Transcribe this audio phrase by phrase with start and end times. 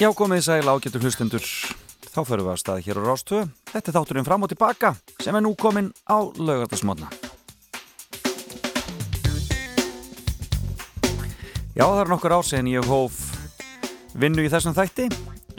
[0.00, 1.44] Já, komið sæl ágættur hlustendur.
[2.08, 3.48] Þá förum við að staði hér á Rástöðu.
[3.68, 7.10] Þetta er þátturinn fram og tilbaka sem er nú kominn á laugardagsmotna.
[11.76, 13.18] Já, það er nokkur ásegin ég hóf
[14.16, 15.10] vinnu í þessum þætti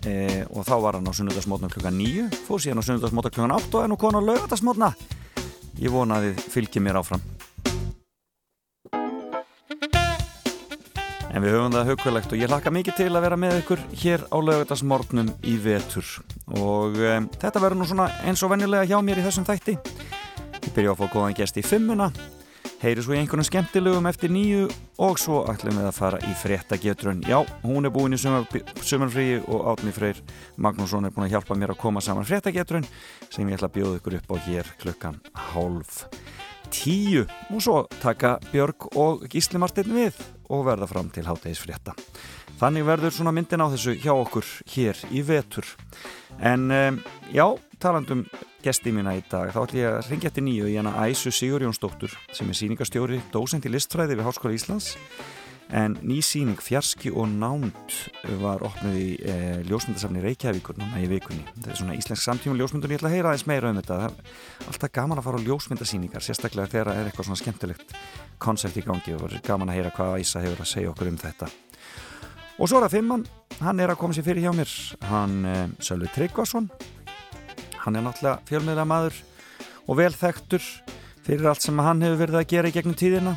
[0.09, 0.16] e,
[0.49, 3.85] og þá var hann á sunnudasmotna klukkan 9, fór síðan á sunnudasmotna klukkan 8 og
[3.85, 4.96] er nú konar á laugardagsmotna.
[5.77, 7.30] Ég vona að þið fylgjum mér áfram.
[11.41, 14.23] En við höfum það haugkvæðlegt og ég hlakka mikið til að vera með ykkur hér
[14.30, 16.09] á lögadagsmorgnum í vetur
[16.54, 19.73] og um, þetta verður nú svona eins og vennilega hjá mér í þessum þætti.
[20.59, 22.12] Ég byrja á að fá góðan gest í fimmuna,
[22.84, 24.68] heyri svo í einhvern skemmtilegum eftir nýju
[25.01, 27.26] og svo ætlum við að fara í frettagetrun.
[27.26, 30.21] Já, hún er búin í sumarfríi og Átni Freyr
[30.62, 32.85] Magnússon er búin að hjálpa mér að koma saman frettagetrun
[33.32, 35.18] sem ég ætla að bjóða ykkur upp á hér klukkan
[35.49, 36.04] hálf
[36.72, 40.18] tíu og svo taka Björg og Gísli Martin við
[40.52, 41.96] og verða fram til háttegisfrétta.
[42.62, 45.66] Þannig verður svona myndin á þessu hjá okkur hér í vetur.
[46.40, 47.00] En um,
[47.34, 47.46] já,
[47.82, 48.26] talandum
[48.62, 51.66] gesti mína í dag, þá ætlum ég að ringja til nýju í hana Æsu Sigur
[51.66, 54.94] Jónsdóttur sem er síningastjóri, dósend í listfræði við Háskóla Íslands
[55.72, 57.96] en ný síning Fjarski og Nánd
[58.41, 59.36] var opnuð í e,
[59.70, 61.46] ljósmyndasafni Reykjavíkur núna í vikunni.
[61.55, 64.00] Þetta er svona íslensk samtíma ljósmyndun, ég ætla að heyra aðeins meira um þetta.
[64.02, 67.96] Það er alltaf gaman að fara á ljósmyndasíningar, sérstaklega þegar það er eitthvað svona skemmtilegt
[68.44, 71.19] koncept í gangi og verður gaman að heyra hvað Æsa hefur að segja okkur um
[71.22, 71.52] þetta.
[72.59, 73.28] Og svo er það Fimmann,
[73.63, 74.74] hann er að koma sér fyrir hjá mér,
[75.08, 76.68] hann e, Sölvi Tryggvason,
[77.85, 79.22] hann er náttúrulega fjölmiðlega maður
[79.88, 80.68] og vel þekktur
[81.25, 83.34] fyrir allt sem hann hefur verið að gera í gegnum tíðina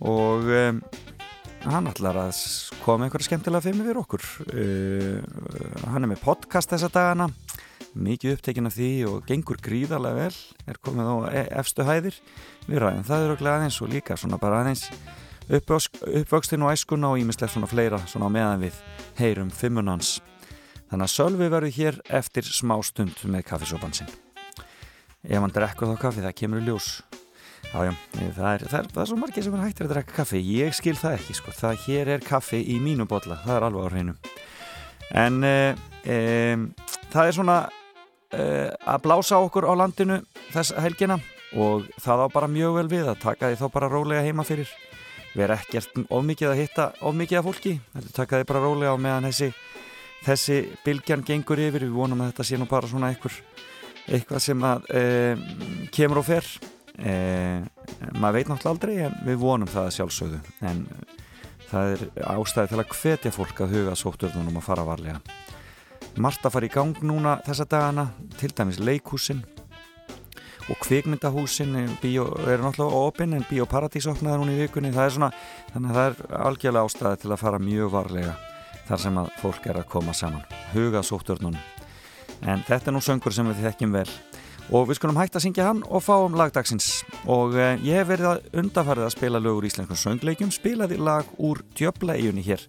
[0.00, 0.64] og e,
[1.66, 2.42] hann ætlar að
[2.84, 4.26] koma einhverja skemmtilega fyrir við okkur.
[4.50, 5.18] Uh,
[5.92, 7.30] hann er með podcast þessa dagana.
[7.94, 10.36] Mikið upptekinn af því og gengur gríðarlega vel.
[10.70, 12.20] Er komið á e, efstu hæðir.
[12.68, 14.86] Við ræðum það eru okkur aðeins og líka svona bara aðeins
[15.50, 18.76] uppvöxtinn og æskuna og ímislegt svona fleira svona meðan við
[19.18, 20.18] heyrum fimmunans
[20.90, 24.10] þannig að Sölvi verður hér eftir smá stund með kaffisópansinn
[25.26, 26.90] ef hann drekkur þá kaffi það kemur í ljós
[27.70, 27.92] Jájá,
[28.34, 30.72] það er, það, er, það er svo margir sem er hættir að drekka kaffi, ég
[30.74, 33.90] skil það ekki sko, það hér er kaffi í mínu botla, það er alveg á
[33.92, 34.14] hreinu.
[35.20, 35.52] En e,
[36.02, 36.16] e,
[37.12, 37.58] það er svona
[38.34, 40.16] e, að blása okkur á landinu
[40.48, 41.20] þess helgina
[41.54, 44.74] og það á bara mjög vel við að taka því þá bara rólega heima fyrir.
[45.36, 49.02] Við erum ekkert ofmikið að hitta ofmikið af fólki, þetta taka því bara rólega á
[49.06, 49.52] meðan þessi,
[50.26, 53.38] þessi bylgjan gengur yfir, við vonum að þetta sé nú bara svona eitthvað,
[54.10, 54.92] eitthvað sem að
[55.94, 56.52] kemur og fer
[56.98, 57.62] Eh,
[58.16, 60.40] maður veit náttúrulega aldrei en við vonum það að sjálfsögðu.
[60.70, 60.82] En
[61.70, 65.22] það er ástæði til að hvetja fólk að huga sótturnunum að fara varlega.
[66.20, 69.44] Margt að fara í gang núna þessa dagana, til dæmis leikhúsin
[70.70, 74.92] og kvikmyndahúsin bíó, er náttúrulega opinn en Bíóparadís opnaði núna í vikunni.
[74.94, 75.32] Það er svona,
[75.72, 78.38] þannig að það er algjörlega ástæði til að fara mjög varlega
[78.90, 81.60] þar sem að fólk er að koma saman huga sótturnunum
[82.40, 84.08] en þetta er nú söngur sem við þekkjum vel
[84.70, 88.30] og við skulum hægt að syngja hann og fáum lagdagsins og eh, ég hef verið
[88.30, 92.66] að undafarið að spila lögur í Íslenskun söngleikjum spilaði lag úr djöblaegjunni hér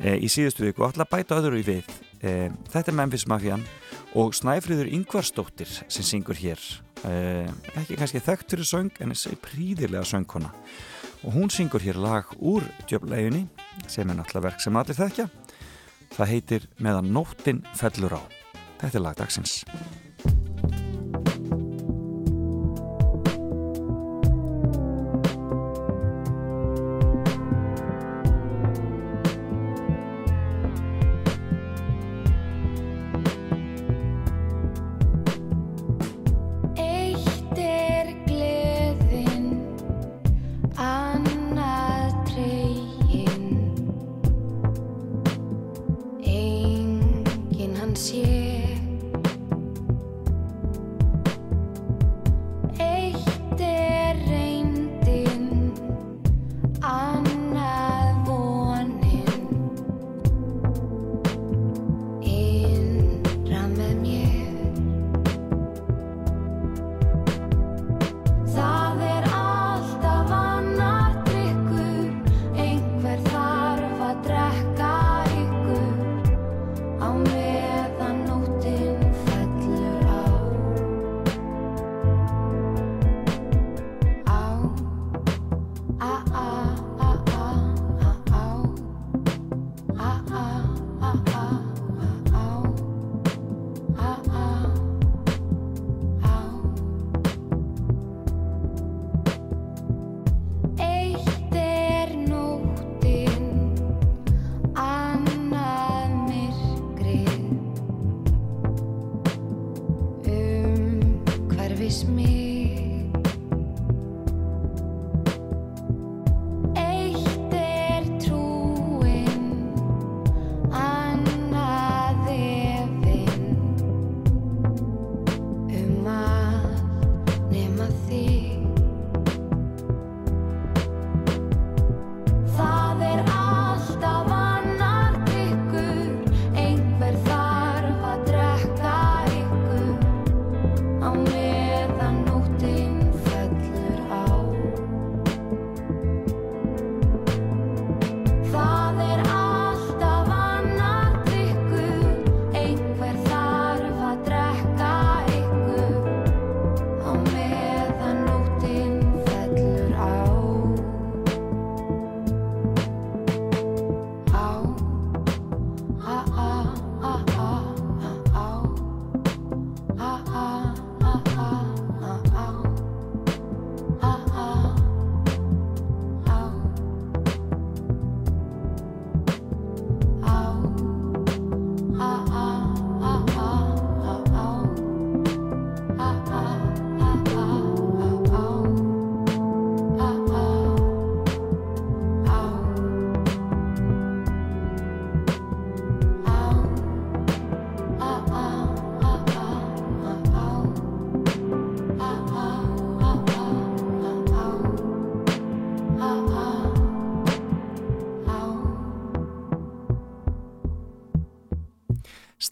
[0.00, 1.88] eh, í síðustu viku og ætla að bæta öðru í við
[2.22, 3.64] eh, þetta er Memphis Mafian
[4.18, 6.60] og Snæfríður Yngvarsdóttir sem syngur hér.
[7.08, 7.48] Eh,
[7.80, 10.52] ekki kannski þekkt fyrir söng en þessi príðilega söngkona.
[11.22, 13.46] Og hún syngur hér lag úr djöblaegjunni
[13.86, 15.28] sem er náttúrulega verk sem allir þekkja.
[16.12, 18.22] Það heitir Meðan nóttin fellur á.
[18.82, 19.60] Þetta er lagdagsins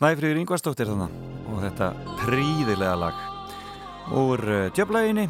[0.00, 1.16] Snæfríður Yngvarstóttir þannig
[1.52, 1.86] og þetta
[2.22, 3.18] príðilega lag
[4.16, 5.26] úr uh, djöflaginni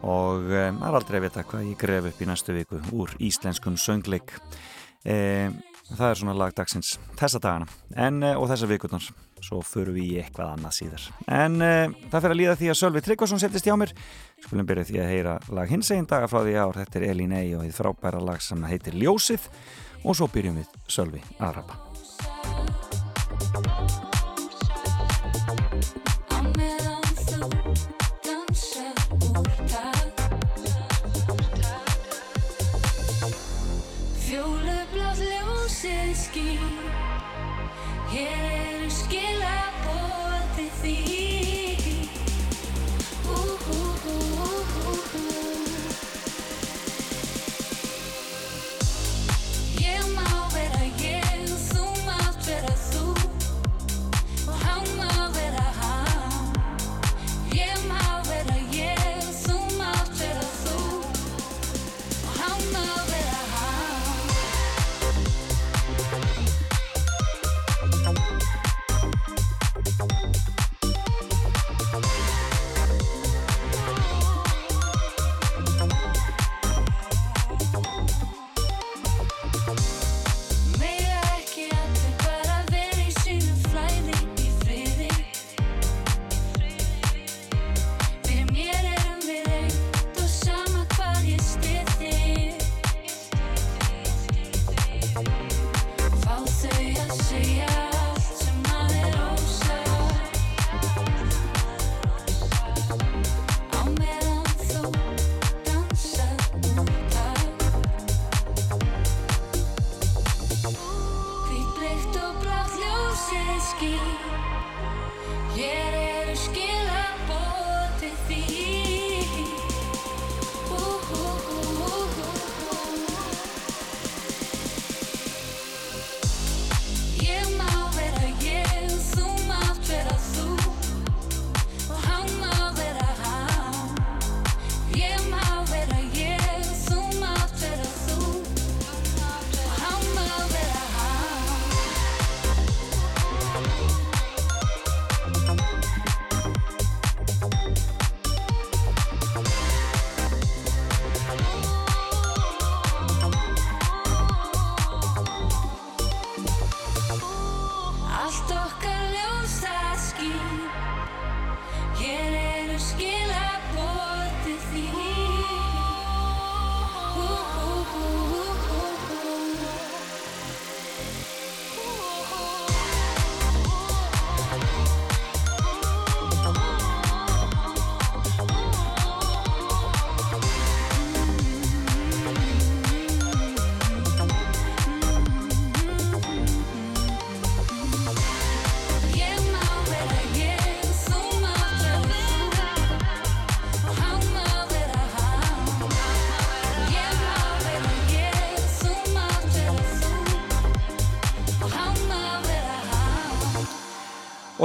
[0.00, 3.12] og um, það er aldrei að vita hvað ég gref upp í næstu viku úr
[3.20, 4.32] íslenskum söngleik.
[5.04, 5.16] E,
[5.90, 7.68] það er svona lagdagsins þessa dagana.
[7.92, 9.10] En, og þessa vikurnar
[9.44, 11.04] svo förum við í eitthvað annað síðar.
[11.28, 11.72] En e,
[12.06, 13.92] það fyrir að líða því að Sölvi Tryggvason setjast hjá mér.
[14.46, 17.36] Skulum byrja því að heyra lag hins einn daga frá því ár, þetta er Elín
[17.36, 19.50] Ey og því frábæra lag sem heitir Ljósið.
[20.06, 21.60] Og svo byrjum við Sölvi að
[23.62, 24.15] Thank you.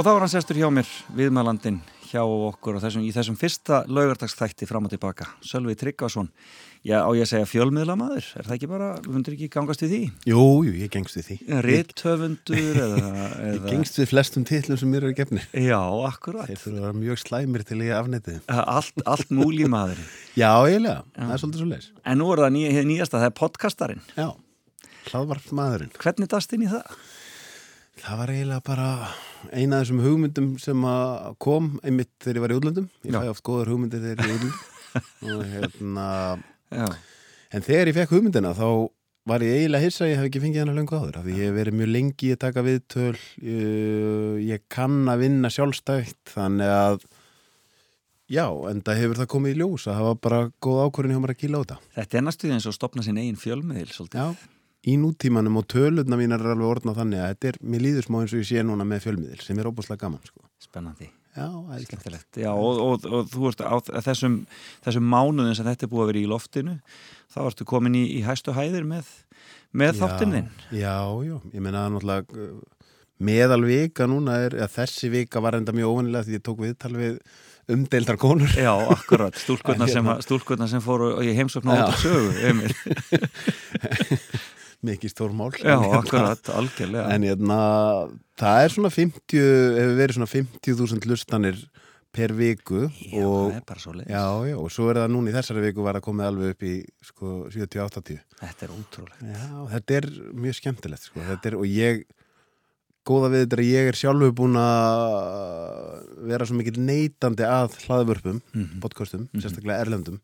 [0.02, 1.76] Og þá er hann sestur hjá mér, viðmælandin
[2.08, 5.28] hjá okkur þessum, í þessum fyrsta laugardagsþætti fram og tilbaka.
[5.46, 6.26] Sölvi Tryggvason,
[6.82, 10.00] já á ég að segja fjölmiðlamaður, er það ekki bara, hundur ekki gangast við því?
[10.32, 11.38] Jú, jú, ég gengst við því.
[11.68, 13.30] Ritthöfundur eða, eða...
[13.46, 15.46] Ég gengst við flestum tillum sem mér eru gefni.
[15.54, 15.78] Já,
[16.10, 16.50] akkurat.
[16.50, 18.42] Þeir þurfa að vera mjög slæmir til ég afnætið.
[18.58, 20.02] Allt, allt múli maður.
[20.42, 21.90] já, eiginlega, það er svolítið svo leis.
[22.02, 24.06] En nú er það ný, nýjasta, það er podcastarinn.
[24.18, 24.32] Já,
[25.12, 25.94] hlaðvarp maðurinn.
[26.02, 26.90] Hvernig dast inn í það?
[28.00, 28.88] Það var eiginlega bara
[29.52, 30.86] eina af þessum hugmyndum sem
[31.42, 32.88] kom einmitt þegar ég var í útlöndum.
[33.04, 34.68] Ég fæ oft góðar hugmyndir þegar ég er í útlöndum.
[35.34, 36.08] og hérna...
[36.72, 36.88] Já.
[37.52, 38.68] En þegar ég fekk hugmyndina þá
[39.28, 41.18] var ég eiginlega hissa að ég hef ekki fengið hana löngu áður.
[41.22, 43.18] Því ég hef verið mjög lengi að taka viðtöl.
[44.48, 47.04] Ég kann að vinna sjálfstækt þannig að
[48.32, 51.20] Já, en það hefur það komið í ljós að það var bara góð ákvörðin hjá
[51.20, 51.76] mér að kýla á þetta.
[51.98, 54.22] Þetta er næstuðið eins og stopna sín eigin fjölmiðil svolítið.
[54.22, 54.51] Já,
[54.88, 58.20] í nútímanum og tölurna mín er alveg orðnað þannig að þetta er, mér líður smá
[58.22, 60.42] eins og ég sé núna með fjölmiðil sem er óbúslega gaman sko.
[60.62, 61.10] Spennandi.
[61.32, 61.46] Já,
[61.86, 62.36] skemmtilegt.
[62.36, 63.72] Já, og, og, og þú veist á
[64.04, 64.42] þessum,
[64.84, 66.74] þessum mánuðin sem þetta er búið að vera í loftinu,
[67.32, 69.08] þá ertu komin í, í hæstu hæðir með,
[69.72, 70.50] með þáttinnin.
[70.76, 72.50] Já, já, ég menna að náttúrulega
[73.22, 76.92] meðal vika núna er, að þessi vika var enda mjög óvanilega því ég tók viðtal
[76.98, 77.18] við
[77.72, 78.52] umdeildar konur.
[78.58, 82.74] Já, akkurat, stúlkurna sem, hérna- sem fóru í heimsóknu á sögu, Emil.
[84.82, 85.50] mikið stór mál.
[85.58, 87.06] Já, en, akkurat, algjörlega.
[87.14, 87.58] En hérna,
[88.40, 89.44] það er svona 50
[89.78, 91.60] hefur verið svona 50.000 lustanir
[92.12, 95.12] per viku Já, og, það er bara svo leiðis Já, já, og svo er það
[95.14, 96.72] núna í þessari viku var að komið alveg upp í
[97.08, 99.22] sko 70-80 Þetta er ótrúlegt.
[99.32, 100.08] Já, þetta er
[100.44, 102.04] mjög skemmtilegt sko, er, og ég
[103.08, 107.78] góða við þetta er að ég er sjálfur búin að vera svo mikil neitandi að
[107.86, 108.80] hlaðvörpum, mm -hmm.
[108.84, 109.42] podcastum, -hmm.
[109.42, 110.20] sérstaklega erlendum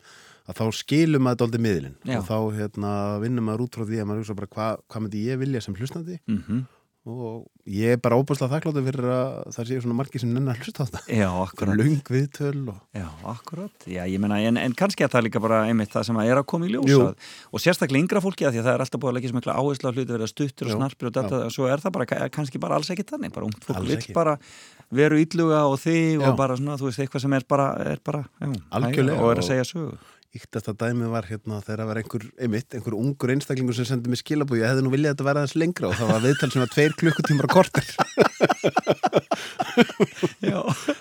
[0.48, 4.08] að þá skilum maður doldið miðlinn og þá hérna, vinnum maður út frá því að
[4.08, 6.18] maður hugsa bara hvað hva myndi ég vilja sem hlustandi?
[6.28, 6.66] Mm -hmm.
[7.08, 10.84] og ég er bara óbúslega þakkláttu fyrir að það séu svona margi sem nennar hlusta
[10.84, 11.00] á þetta.
[11.08, 11.30] Já,
[11.76, 12.80] Lung viðtöl og...
[12.96, 16.06] Já, akkurat, já, ég menna en, en kannski að það er líka bara einmitt það
[16.08, 17.14] sem að er að koma í ljós
[17.52, 19.88] og sérstaklega yngra fólki að því að það er alltaf búið að leggja eitthvað áherslu
[19.88, 22.58] á hluti verið að stuttur og snarpir og þetta, og svo er það bara kannski
[22.58, 24.38] bara alls ekki þannig, bara ungt fólk
[24.88, 28.22] veru ílluga og því og bara svona, þú veist, eitthvað sem er bara, er bara
[28.40, 28.52] já,
[29.18, 29.66] og er að segja
[30.28, 34.12] sögu Íktasta dæmi var hérna þegar það var einhver, einmitt, einhver ungur einstaklingur sem sendið
[34.12, 36.50] mér skilabúi, ég hefði nú viljað að þetta vera aðeins lengra og það var viðtal
[36.52, 37.86] sem var tveir klukkutímar og kortir.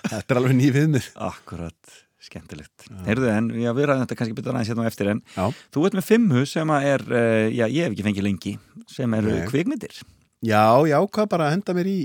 [0.08, 1.10] þetta er alveg nýð viðmið.
[1.28, 2.88] Akkurat, skemmtilegt.
[3.04, 5.44] Heyrðu en, já við ræðum þetta kannski betur aðeins hérna eftir en já.
[5.76, 8.54] þú veit með fimmu sem er, uh, já ég hef ekki fengið lengi,
[8.88, 10.00] sem eru kvikmyndir.
[10.40, 12.00] Já, já, hvað bara henda mér í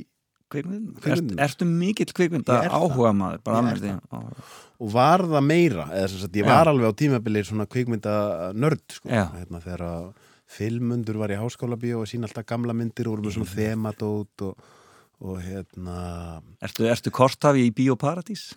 [0.52, 1.08] kvikmyndir?
[1.08, 3.96] Er, ertu mikill kvikmynda áhuga maður, bara alveg því?
[4.82, 6.72] Og var það meira eða sem sagt ég var Já.
[6.74, 8.16] alveg á tímabilið svona kvikmynda
[8.58, 10.08] nörd sko hérna, þegar að
[10.54, 14.46] filmundur var í háskóla bíó og sína alltaf gamla myndir og voru með svona þemadót
[14.50, 14.68] og,
[15.24, 15.98] og hérna
[16.64, 18.52] Ertu, ertu kortafi í Bíóparadís?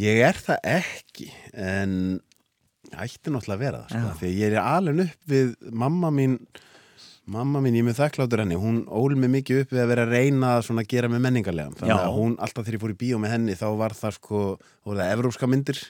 [0.00, 1.92] Ég er það ekki en
[2.92, 6.38] ætti náttúrulega að vera það sko, því ég er alveg upp við mamma mín
[7.26, 10.02] Mamma mín, ég er með þakkláttur henni, hún ól mig mikið upp við að vera
[10.06, 13.18] að reyna að gera mig menningarlega þannig að hún, alltaf þegar ég fór í bíó
[13.18, 14.42] með henni þá var það sko,
[14.86, 15.80] voru það evrópska myndir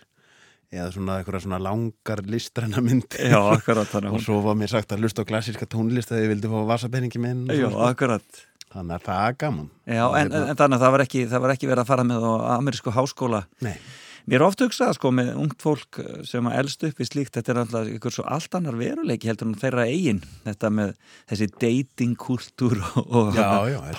[0.73, 3.29] eða svona eitthvað svona langar listræna myndir.
[3.29, 6.55] Já, akkurat og svo var mér sagt að lusta á klassíska tónlist að ég vildi
[6.55, 7.85] fá vasapenningi minn Já, sko.
[7.85, 8.43] akkurat.
[8.73, 9.69] Þannig að það er gaman.
[9.85, 12.09] Já, en, en, en þannig að það var ekki, það var ekki verið að fara
[12.09, 13.45] með á amerísku háskóla.
[13.65, 13.77] Nei
[14.27, 17.53] Mér er ofta hugsað sko með ungt fólk sem að elst upp í slíkt, þetta
[17.53, 20.19] er alltaf ykkur svo allt annar veruleiki heldur en þeirra eigin.
[20.43, 20.91] Þetta með
[21.31, 23.39] þessi datingkultúr og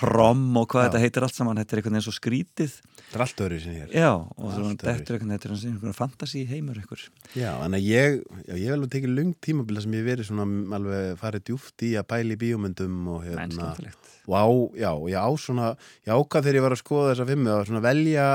[0.02, 0.90] prom og hvað já.
[0.90, 2.76] þetta heitir allt saman, þetta er einhvern veginn svo skrítið.
[2.98, 6.84] Þetta er allt öðru sem ég er Já, og þetta er einhvern veginn fantasi heimur
[6.84, 7.08] ykkur
[7.38, 8.20] Já, en ég
[8.52, 12.10] ég vel að tekið lung tímabila sem ég verið svona alveg farið djúft í að
[12.12, 13.72] bæli bíomöndum og hérna.
[14.28, 17.56] og á, já, ég á svona ég ákvað þegar ég var að skoða þessa fimmu
[17.56, 18.28] að velja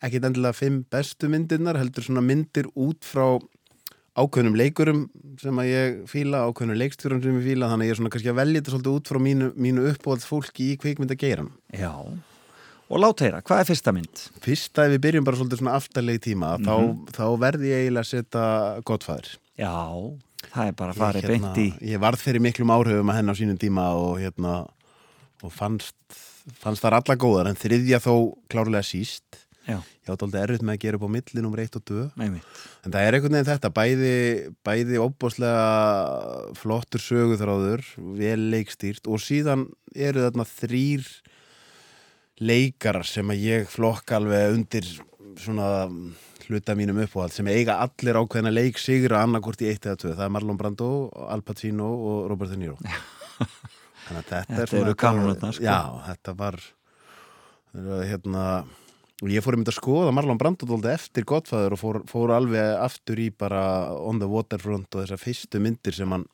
[0.00, 3.38] ekkit endilega fimm bestu myndirnar, heldur svona myndir út frá
[4.18, 5.04] ákveðnum leikurum
[5.40, 8.32] sem að ég fíla, ákveðnum leikstjórum sem ég fíla, þannig að ég er svona kannski
[8.32, 11.50] að velja þetta svolítið út frá mínu, mínu uppbóðs fólki í kvikmyndageiran.
[11.76, 11.92] Já,
[12.90, 14.24] og lát heyra, hvað er fyrsta mynd?
[14.44, 16.66] Fyrsta, ef við byrjum bara svolítið svona aftarlegi tíma, mm -hmm.
[16.66, 17.14] þá, mhm.
[17.18, 19.30] þá verði ég eiginlega að setja Godfather.
[19.60, 19.76] Já,
[20.50, 21.68] það er bara að fara í hérna, beinti.
[21.92, 24.66] Ég varð fyrir miklum áhrifum að henn á sínum tíma og hérna,
[25.42, 25.96] og fannst,
[26.58, 29.78] fannst þar alla góðar, en þriðja þó klárlega síst Já.
[29.78, 32.28] ég átt aldrei erfitt með að gera upp á milli nummer 1 og 2 Nei,
[32.30, 34.14] en það er einhvern veginn þetta bæði,
[34.66, 37.84] bæði óbúslega flottur söguþráður
[38.18, 41.06] vel leikstýrt og síðan eru þarna þrýr
[42.40, 44.90] leikarar sem að ég flokk alveg undir
[45.40, 45.70] svona
[46.50, 50.26] hluta mínum uppáhald sem eiga allir ákveðina leik sigra annarkort í 1 eða 2 það
[50.26, 50.90] er Marlon Brando,
[51.30, 52.76] Al Pacino og Robert De Niro.
[52.80, 56.60] Þannig að þetta, þetta er svona þetta, já, þetta var
[58.10, 58.44] hérna
[59.28, 63.20] ég fór um þetta að skoða Marlon Brando eftir Godfather og fór, fór alveg aftur
[63.20, 66.24] í bara On the Waterfront og þessar fyrstu myndir sem hann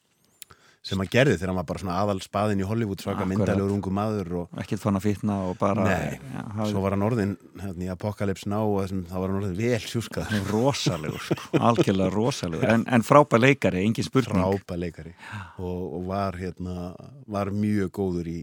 [0.86, 3.90] sem hann gerði þegar hann var bara svona aðal spaðin í Hollywood svaka myndalegur ungu
[3.94, 6.68] maður og ekkert fann að fýtna og bara Nei, ja, hafði...
[6.70, 9.80] svo var hann orðin hérna, í Apocalypse Now og þessum, þá var hann orðin vel
[9.82, 14.38] sjúskað Rósalegur, sko, algjörlega rósalegur en, en frábæð leikari, engin spurning.
[14.38, 15.16] Frábæð leikari.
[15.58, 16.92] Og, og var, hérna,
[17.34, 18.38] var mjög góður í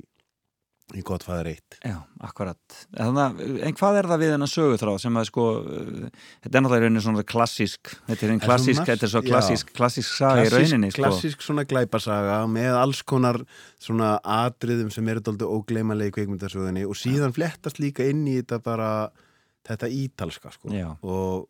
[0.98, 5.28] í fæðar eitt Já, akkurat Þannig, En hvað er það við hennar sögutráð sem að
[5.30, 9.24] sko þetta er náttúrulega í rauninni svona klassísk þetta er einn klassísk, þetta er svo
[9.26, 11.04] klassísk klassísk saga í rauninni sko.
[11.04, 13.42] Klassísk svona glæpasaga með alls konar
[13.82, 17.38] svona atriðum sem eru doldið ógleimalegi kveikmyndasögunni og síðan Já.
[17.40, 18.90] flettast líka inn í þetta bara
[19.68, 20.90] þetta ítalska sko Já.
[21.02, 21.50] og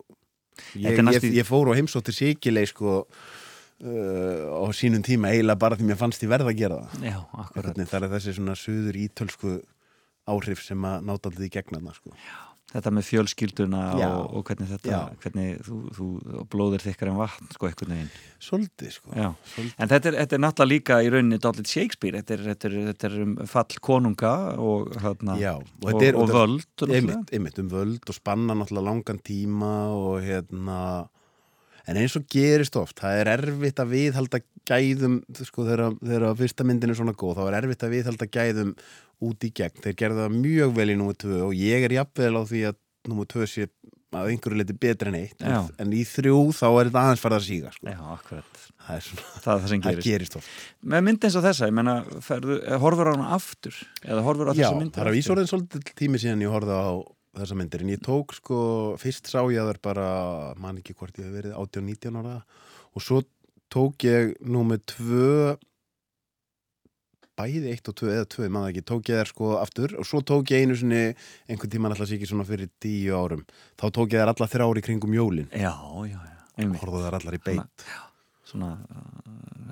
[0.78, 3.02] ég, ég, ég fór á heimsóttir Sigilei sko
[3.82, 7.06] uh, á sínum tíma eiginlega bara því mér fannst ég verða að gera það.
[7.10, 7.18] Já,
[7.54, 9.54] Hvernig, það er þessi svona suður ítölsku
[10.30, 12.12] áhrif sem að náta alltaf í gegna sko.
[12.74, 16.06] þetta með fjölskylduna og, og hvernig þetta hvernig þú, þú
[16.50, 18.08] blóðir þikkar en vatn sko eitthvað neginn
[18.42, 19.12] Svolítið sko.
[19.12, 19.76] Svolítið.
[19.78, 22.88] En þetta er, þetta er náttúrulega líka í rauninni Dálít Shakespeare, þetta er, þetta, er,
[22.90, 28.10] þetta er um fall konunga og, hérna, Já, og, og völd einmitt, einmitt um völd
[28.10, 30.80] og spanna náttúrulega langan tíma og hérna
[31.88, 36.94] en eins og gerist oft, það er erfitt að viðhalda gæðum, sko þegar fyrsta myndin
[36.94, 38.74] er svona góð, þá er erfitt að viðhalda gæðum
[39.24, 42.42] út í gegn, þeir gerða mjög vel í númið 2 og ég er jafnvel á
[42.48, 42.80] því að
[43.12, 43.66] númið 2 sé
[44.14, 45.58] að einhverju leti betur en eitt, Já.
[45.82, 47.88] en í þrjú þá er þetta aðeins farið að síga sko.
[47.90, 50.06] Já, akkurat Það er svona, það, það, það gerist.
[50.06, 50.50] gerist oft
[50.92, 51.94] Með mynd eins og þessa, ég menna
[52.84, 55.92] horfur á hana aftur, eða horfur á þessa mynd Já, það er að vísorðin svolítið
[55.98, 56.86] tími síðan ég horfið á
[57.36, 58.56] þessa myndir en ég tók sko,
[59.00, 60.08] fyrst sá ég að það er bara
[60.62, 62.34] man ekki hvort ég hef verið 18-19 ára
[62.94, 63.22] og svo
[63.74, 65.30] tók ég nú með tvö
[67.34, 70.20] bæði eitt og tvö eða tvö, maður ekki, tók ég þær sko aftur og svo
[70.22, 71.00] tók ég einu svona
[71.50, 73.42] einhvern tíma alltaf ekki svona fyrir tíu árum
[73.74, 75.48] þá tók ég þær alla þrjári kringum jólin.
[75.50, 75.72] Já,
[76.06, 77.86] já, já Horðu þær allar í beitt
[78.44, 78.74] Svona,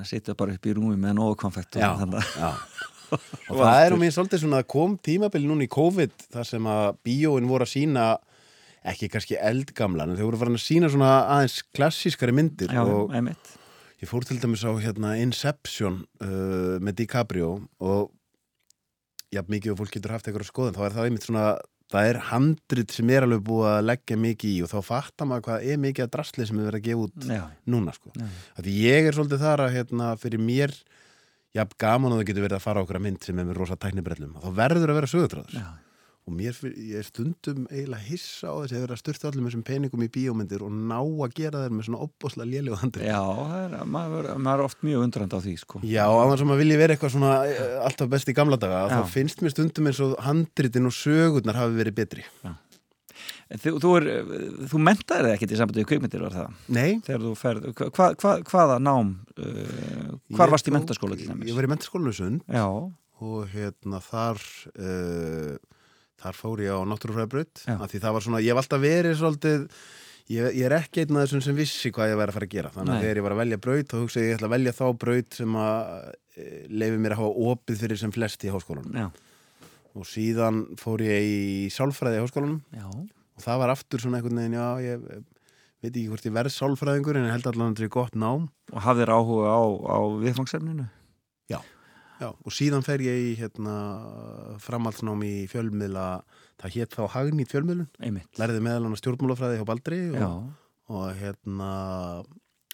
[0.01, 2.51] það sitja bara upp í rúmi með nógu konfekt Já, já
[3.13, 6.85] og það er um einn svolítið svona kom tímabili núna í COVID þar sem að
[7.07, 8.07] bíóin voru að sína
[8.93, 13.13] ekki kannski eldgamlan en þau voru farin að sína svona aðeins klassískari myndir Já, og
[13.15, 13.53] einmitt.
[14.03, 18.11] ég fór til dæmis á hérna, Inception uh, með DiCaprio og
[19.33, 21.47] já, mikið og fólk getur haft eitthvað að skoða þá er það einmitt svona
[21.93, 25.47] það er handrit sem er alveg búið að leggja mikið í og þá fattar maður
[25.49, 27.43] hvað er mikið að drasli sem er verið að gefa út Já.
[27.69, 28.13] núna sko.
[28.59, 30.73] Því ég er svolítið þar að hérna, fyrir mér
[31.57, 33.79] já, gaman og það getur verið að fara okkur að mynd sem er með rosa
[33.81, 34.37] tæknibrellum.
[34.43, 35.65] Þá verður að vera sögutráður.
[36.23, 39.51] Og mér ég er stundum eiginlega hissa á þess að verið að styrta allir með
[39.51, 43.09] þessum peningum í bíómyndir og ná að gera þeir með svona opbosla léli og handri
[43.09, 43.19] Já,
[43.59, 45.83] er, maður, maður er oft mjög undrand á því sko.
[45.83, 48.85] Já, á þannig sem maður vilji vera eitthvað svona eh, alltaf best í gamla daga
[48.93, 52.29] þá finnst mér stundum eins og handritin og sögurnar hafi verið betri.
[52.47, 52.55] Já
[53.61, 53.91] Þú, þú,
[54.71, 56.61] þú mentaði það ekkert í sambandi við kveikmyndir var það?
[56.73, 61.51] Nei ferð, hva, hva, Hvaða nám uh, hvar varst í mentaskóla til dæmis?
[61.51, 62.65] Ég var í mentaskólanu sund Já.
[62.65, 64.41] og hérna þar
[64.73, 65.59] uh,
[66.23, 69.69] þar fór ég á náttúrufræðabraut því það var svona, ég hef alltaf verið svolítið
[70.33, 72.57] ég, ég er ekki einn af þessum sem vissi hvað ég væri að fara að
[72.57, 74.79] gera þannig að þegar ég var að velja braut þá hugsaði ég ætla að velja
[74.81, 79.03] þá braut sem að uh, leiði mér að hafa opið fyrir sem flest í háskólanum
[79.03, 79.09] Já.
[79.99, 81.43] og síðan fór ég í
[81.75, 82.87] sálfræði í háskólanum Já
[83.37, 85.05] og það var aftur svona einhvern veginn, já, ég
[85.83, 88.49] veit ekki hvort ég verð sálfræðingur en ég held allavega að þetta er gott nám.
[88.73, 90.87] Og hafðir áhuga á, á viðfangsefninu?
[91.51, 91.59] Já,
[92.21, 93.77] já, og síðan fer ég í hérna,
[94.63, 96.07] framhaldsnám í fjölmiðla,
[96.63, 97.91] það hétt þá Hagnít fjölmiðlun,
[98.39, 100.53] lærði meðal hann stjórnmálafræði hjá Baldri og,
[100.93, 101.73] og hérna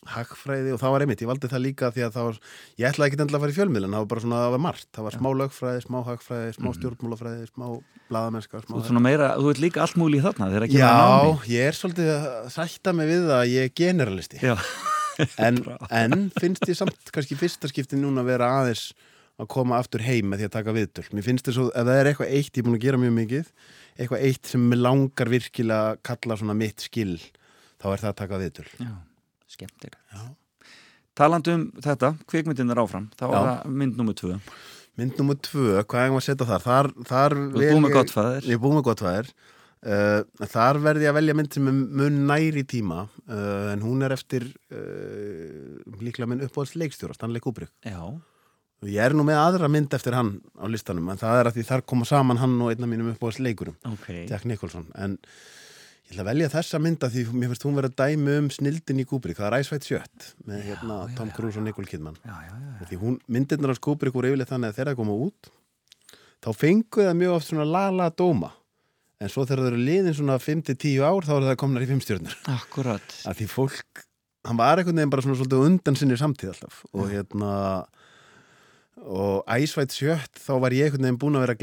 [0.07, 2.37] hagfræði og það var einmitt, ég valdi það líka því að það var,
[2.79, 4.89] ég ætlaði ekki endilega að fara í fjölmiðlun það var bara svona, það var margt,
[4.95, 6.77] það var smá lögfræði smá hagfræði, smá mhm.
[6.79, 7.67] stjórnmálafræði smá
[8.09, 10.95] bladamennska Þú ert svona meira, þú ert líka allt múli í þarna Já,
[11.51, 14.43] ég er svolítið að sætta mig við það að ég er generalisti.
[15.43, 15.57] En,
[15.91, 18.93] en finnst ég samt kannski fyrsta skipti núna að vera aðeins
[19.43, 21.05] að koma aftur heim með því að taka viðtöl?
[21.11, 23.17] Mér finnst þess að ef það er eitthvað eitt, ég er búin að gera mjög
[23.17, 23.51] mikið
[23.99, 28.41] eitthvað eitt sem langar virkilega að kalla svona mitt skil þá er það að taka
[28.45, 28.69] viðtöl.
[28.79, 28.95] Já
[29.51, 30.29] skemmtilega
[31.19, 34.37] Taland um þetta, kvikmyndin er áfram þá er það mynd nummið tvö.
[34.99, 36.65] Mynd nummið tvö, hvað er það að setja þar?
[36.65, 41.07] þar, þar Þú er búið með gottfæðir Ég er búið með gottfæðir uh, Þar verði
[41.07, 46.01] ég að velja mynd sem er mun næri tíma uh, en hún er eftir uh,
[46.03, 47.71] líklega minn uppáhalds leikstjóra Stanley Kubrick.
[47.87, 48.03] Já.
[48.87, 51.69] Ég er nú með aðra mynd eftir hann á listanum en það er að því
[51.71, 54.27] þar koma saman hann og einna mínum uppáhalds leikurum okay.
[54.31, 54.87] Jack Nicholson.
[54.99, 55.19] En
[56.09, 59.01] Ég ætla að velja þessa mynda því mér finnst hún verið að dæmi um snildin
[59.03, 62.17] í Kubrick, það er White Shut með hérna, já, Tom Cruise og Nicole Kidman.
[62.89, 65.51] Því hún, myndirnar af Kubrick voru yfirlega þannig að þeirra koma út
[66.41, 68.55] þá fenguði það mjög oft svona lala dóma.
[69.21, 72.03] En svo þegar það eru liðin svona 5-10 ár þá eru það komnar í 5
[72.07, 73.17] stjórnur Akkurat.
[73.29, 74.05] Að því fólk,
[74.49, 76.85] hann var einhvern veginn bara svona svolítið undan sinni samtíð alltaf.
[76.97, 77.53] Og hérna
[79.05, 81.59] og æsvætt sjött þá var ég einhvern veginn búin að vera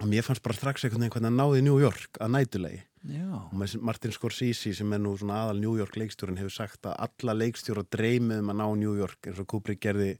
[0.00, 3.28] og mér fannst bara strax einhvern veginn hvernig hann náði New York að nætulegi Já,
[3.32, 7.36] og Martin Scorsese sem er nú svona aðal New York leikstjórin hefur sagt að alla
[7.38, 10.10] leikstjóra dreymið um að ná New York eins og Kubrick gerði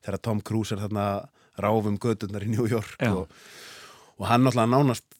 [0.00, 1.06] þegar Tom Cruise er þarna
[1.60, 3.26] ráfum gödurnar í New York og,
[4.16, 5.18] og hann náttúrulega nánast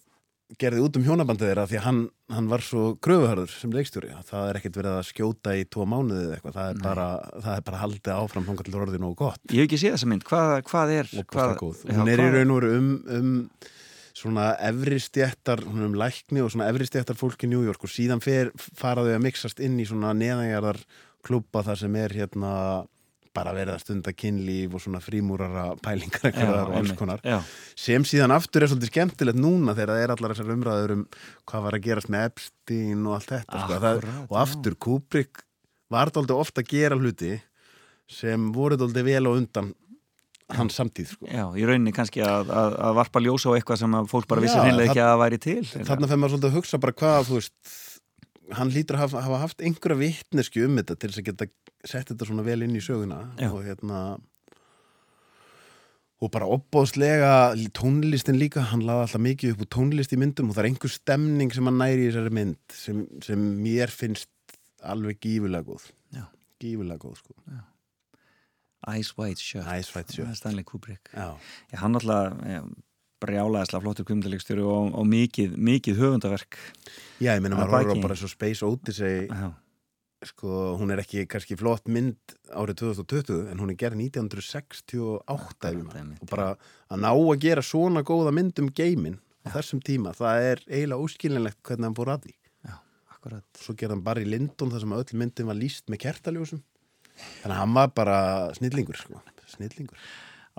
[0.61, 2.01] gerði út um hjónabandið þeirra því að hann,
[2.33, 4.11] hann var svo kröfuhörður sem leikstjóri.
[4.17, 7.07] Að það er ekkert verið að skjóta í tvo mánuðið eða eitthvað, það er, bara,
[7.37, 9.41] það er bara haldið áfram þangar til orðinu og gott.
[9.49, 10.27] Ég hef ekki séð þessa mynd.
[10.29, 13.33] Hvað, hvað er hvað, já, hún er í raun og veru um, um
[14.17, 17.85] svona efri stjættar hún er um lækni og svona efri stjættar fólk í New York
[17.85, 20.81] og síðan fer, fara þau að mixast inn í svona neðanjarðar
[21.25, 22.53] klubba þar sem er hérna
[23.33, 27.23] bara verið að stunda kynlíf og svona frímúrara pælingar Já, og alls konar.
[27.25, 27.39] Já,
[27.79, 31.07] sem síðan aftur er svolítið skemmtilegt núna þegar það er allar þessar umræður um
[31.49, 33.79] hvað var að gerast með Epstein og allt þetta sko.
[33.87, 35.47] það, og aftur Kubrick
[35.93, 37.33] var dálítið ofta að gera hluti
[38.13, 39.73] sem voru dálítið vel á undan
[40.59, 41.27] hans samtíð sko.
[41.31, 44.45] já, í rauninni kannski að, að, að varpa ljósa á eitthvað sem að fólk bara
[44.45, 47.31] vissi Já, það- ekki að væri til þarna fyrir maður svolítið að hugsa bara hvað
[47.37, 47.77] veist,
[48.59, 51.49] hann lítur að hafa, hafa haft einhverja vitnesku um þetta til þess að geta
[51.93, 53.49] sett þetta svona vel inn í söguna Já.
[53.53, 54.03] og hérna
[56.23, 57.31] og bara opbóðslega
[57.75, 60.93] tónlistin líka, hann laði alltaf mikið upp úr tónlist í myndum og það er einhver
[60.95, 64.29] stemning sem hann næri í þessari mynd sem, sem mér finnst
[64.87, 66.29] alveg gífulega góð Já.
[66.63, 67.72] gífulega góð sko Eyes
[68.83, 70.27] Shut Eyes Wide Shut.
[70.27, 71.11] Það er Stanley Kubrick.
[71.15, 71.29] Já,
[71.73, 72.63] Já, hann alltaf ja,
[73.23, 76.59] brjálaðislega flottur kumdalegstjóri og, og mikið, mikið höfundaverk.
[77.23, 79.29] Já ég meina Að maður horfður á bara svo Space Odyssey.
[79.31, 79.53] Já,
[80.27, 85.69] sko, hún er ekki kannski flott mynd árið 2020 en hún er gerð 1968 Akkurat,
[85.71, 85.97] ef ég man.
[86.03, 86.49] einmitt, og bara
[86.91, 91.03] að ná að gera svona góða mynd um geimin á þessum tíma, það er eiginlega
[91.03, 92.35] óskilinlegt hvernig hann fór að því.
[92.69, 92.75] Já,
[93.17, 93.47] akkurat.
[93.59, 96.63] Svo gerði hann bara í Lindon þar sem öll myndin var líst með kertaljósum
[97.43, 98.19] þannig að hann var bara
[98.59, 99.23] snillingur sko.
[99.57, 99.97] snillingur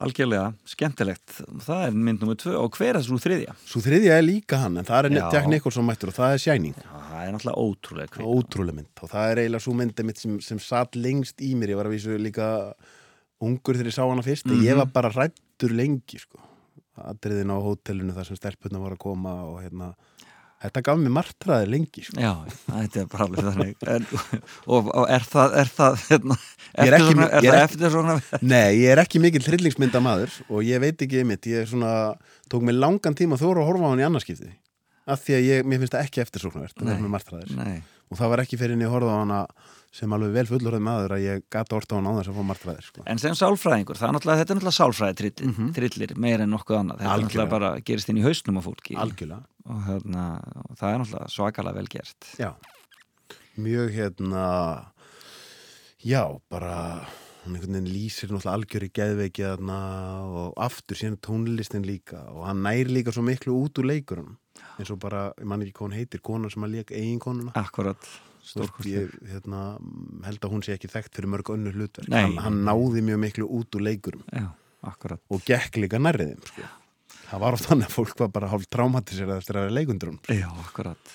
[0.04, 3.52] Algjörlega, skemmtilegt Það er mynd nummer tvö og hver er þessu þriðja?
[3.70, 5.18] svo þriðja er líka hann, en það er.
[5.36, 9.04] Jack Nicholson mættur og það er Shining Já, það er náttúrulega ótrúlega kvik ótrúlega mynd
[9.06, 11.86] og það er eiginlega svo myndi mitt sem, sem satt lengst í mér ég var
[11.92, 12.48] að vísu líka
[13.44, 14.64] ungur þegar ég sá hana fyrst Mhm.
[14.66, 16.42] ég var bara rættur lengi sko.
[16.98, 19.94] aðriðin á hótelinu þar sem stelpunna voru að koma og hérna
[20.64, 22.18] þetta gaf mér martraði lengi sko.
[22.24, 22.32] Já,
[22.70, 24.08] þetta er bara alveg þannig en,
[24.68, 26.38] og, og er það er það, hérna,
[26.88, 30.64] er ekki- eftir, er er það eftir svona nei, ég er ekki mikill hryllingsmyndamaður og
[30.68, 31.94] ég veit ekki einmitt, ég er svona
[32.52, 34.52] tók mér langan tíma þóra að horfa á hann í annarskipti
[35.04, 36.94] af því að ég, mér finnst það ekki eftirsóknarvert það Nei.
[36.96, 37.78] gaf mér martraðir Nei,
[38.14, 39.40] og það var ekki fyrir en ég horfa á hana
[39.94, 42.46] sem alveg vel fullorðið maður að ég gata orta á hana á þess að fá
[42.50, 43.04] martraðir sko.
[43.06, 45.74] en sem sálfræðingur er þetta er náttúrulega sálfræði trillir, Mhm.
[45.78, 46.98] trillir meir en nokkuð annað.
[46.98, 48.98] Þetta er náttúrulega bara gerist inn í hausnum á fólki.
[49.66, 52.26] Og hérna, og það er náttúrulega svakalega vel gert.
[52.40, 52.56] Já,
[53.58, 54.86] mjög hérna
[56.04, 57.06] já, bara
[57.44, 62.18] hann einhvern veginn lýsir náttúrulega algjör í geðveiki og aftur síðan tónlistin líka.
[62.34, 64.38] Og hann nær líka svo miklu út úr leikurum
[64.78, 67.56] eins og bara, ég man ekki hvað hún heitir konan sem að leika eiginkonuna.
[67.60, 69.64] Akkurat, Þú veist, stórkostlega ég hérna,
[70.28, 72.12] held að hún sé ekki þekkt fyrir mörg önnur hlutverk.
[72.12, 74.24] Hann, hann náði mjög miklu út úr leikurum.
[74.36, 74.50] Já,
[74.92, 75.24] akkurat.
[75.32, 76.68] Og gekk líka nærriðum sko.
[77.30, 80.50] það var oft þannig að fólk var bara hálf traumatisera eftir að vera leikundur Já,
[80.68, 81.14] akkurat.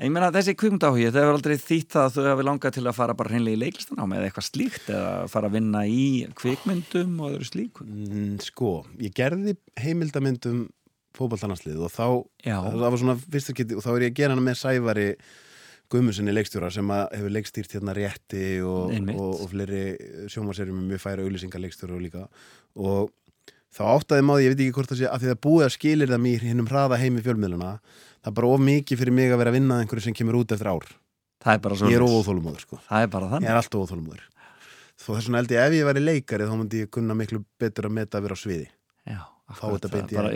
[0.00, 2.94] En ég meina þessi kvikmyndahugi, það hefur aldrei þýtt að þau hefur langað til að
[2.96, 6.06] fara bara hreinlega í leiklistanámi eða eitthvað slíkt eða fara að vinna í
[6.40, 7.84] kvikmyndum og öðru slíku?
[7.84, 8.70] Mm, sko,
[9.04, 10.62] ég gerði heimildamyndum
[11.16, 12.06] fótballtannarslið og þá
[12.44, 15.08] það var svona fyrsta geti og þá er ég að gera hana með Sævari
[15.92, 19.82] Guðmusinni leikstjóra sem hefur leikstýrt hérna rétti og, og, og fleiri
[20.32, 22.22] sjómaserum með mjög færa auðlýsingar leikstjóra og líka.
[22.80, 23.10] Og
[23.76, 26.14] þá áttaði maður, ég veit ekki hvort það sé að því það búið að skilir
[26.14, 29.52] það mér hinnum hraða heimi fjölmiðluna það er bara of mikið fyrir mig að vera
[29.52, 30.88] að vinna einhverju sem kemur út eftir ár.
[31.44, 32.80] Er ég er óþólumóður sko.
[32.88, 34.28] Það er bara ég þannig er alltaf óþólumóður
[35.02, 37.88] þó þess vegna held ég ef ég væri leikari þá myndi ég kunna miklu betur
[37.88, 38.68] að meta að vera á sviði.
[39.08, 39.20] Já,
[39.58, 40.30] Fá þetta beint í bara,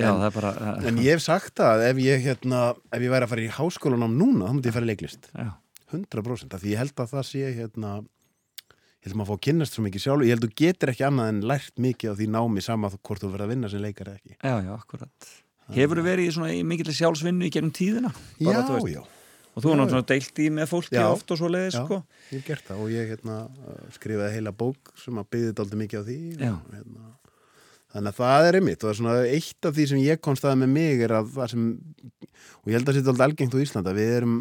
[0.85, 2.61] en- Já, ég hef sagt að ef ég, hérna,
[2.93, 5.31] ef ég væri að fara í háskólanám núna, þá myndi ég fara í leiklist.
[5.35, 5.51] Já,
[5.93, 9.45] 100% af því ég held að það sé, hérna, ég held að maður fá að
[9.49, 10.27] kynnast svo mikið sjálf.
[10.27, 13.21] Ég held að þú getur ekki annað en lært mikið á því námi sama hvort
[13.23, 14.37] þú verður að vinna sem leikar eða ekki.
[14.43, 15.35] já, já, akkurat
[15.67, 18.13] Hefur þú verið í mikill sjálfsvinnu í gegnum tíðina?
[18.39, 19.03] Bara, já, já,
[19.57, 21.07] Og þú er Já, náttúrulega deilt í með fólki Já.
[21.09, 21.85] oft og svo leiðis, Já.
[21.87, 21.97] sko
[22.29, 23.37] ég hef gert það og ég, hérna,
[23.97, 26.17] skrifaði heila bók sem að byggði dálítið mikið á því.
[26.37, 26.51] Já.
[26.53, 27.05] Og, hérna,
[27.97, 30.61] þannig að það er einmitt og það er svona eitt af því sem ég konstaði
[30.63, 31.67] með mig er að það sem,
[32.61, 34.39] og ég held að það sé dálítið algengt á Íslanda, við erum,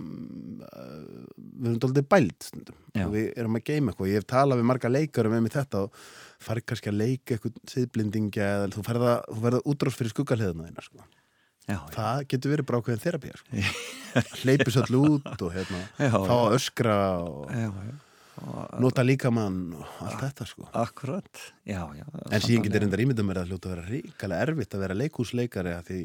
[0.66, 2.80] uh, við erum dálítið bælt stundum.
[2.96, 3.04] Já.
[3.06, 5.84] og við erum að geima eitthvað ég hef talað við marga leikarum með mig þetta
[5.84, 6.00] og
[6.46, 9.14] farið kannski að leika eitthvað siðblindingja eða þú ferða,
[9.64, 11.06] útrás fyrir skuggaliðina þína sko.
[11.66, 12.28] já, það já.
[12.34, 13.64] getur verið bara ákveðin þerapía sko.
[14.44, 17.56] hleypis öll út og hérna, fá að öskra og
[18.84, 20.70] nota líkamann og allt þetta sko.
[20.76, 24.76] Akkurat, já, já En síðan getur reyndar ímyndum mér að hljóta að vera ríkala erfitt
[24.76, 26.00] að vera leikúsleikari að því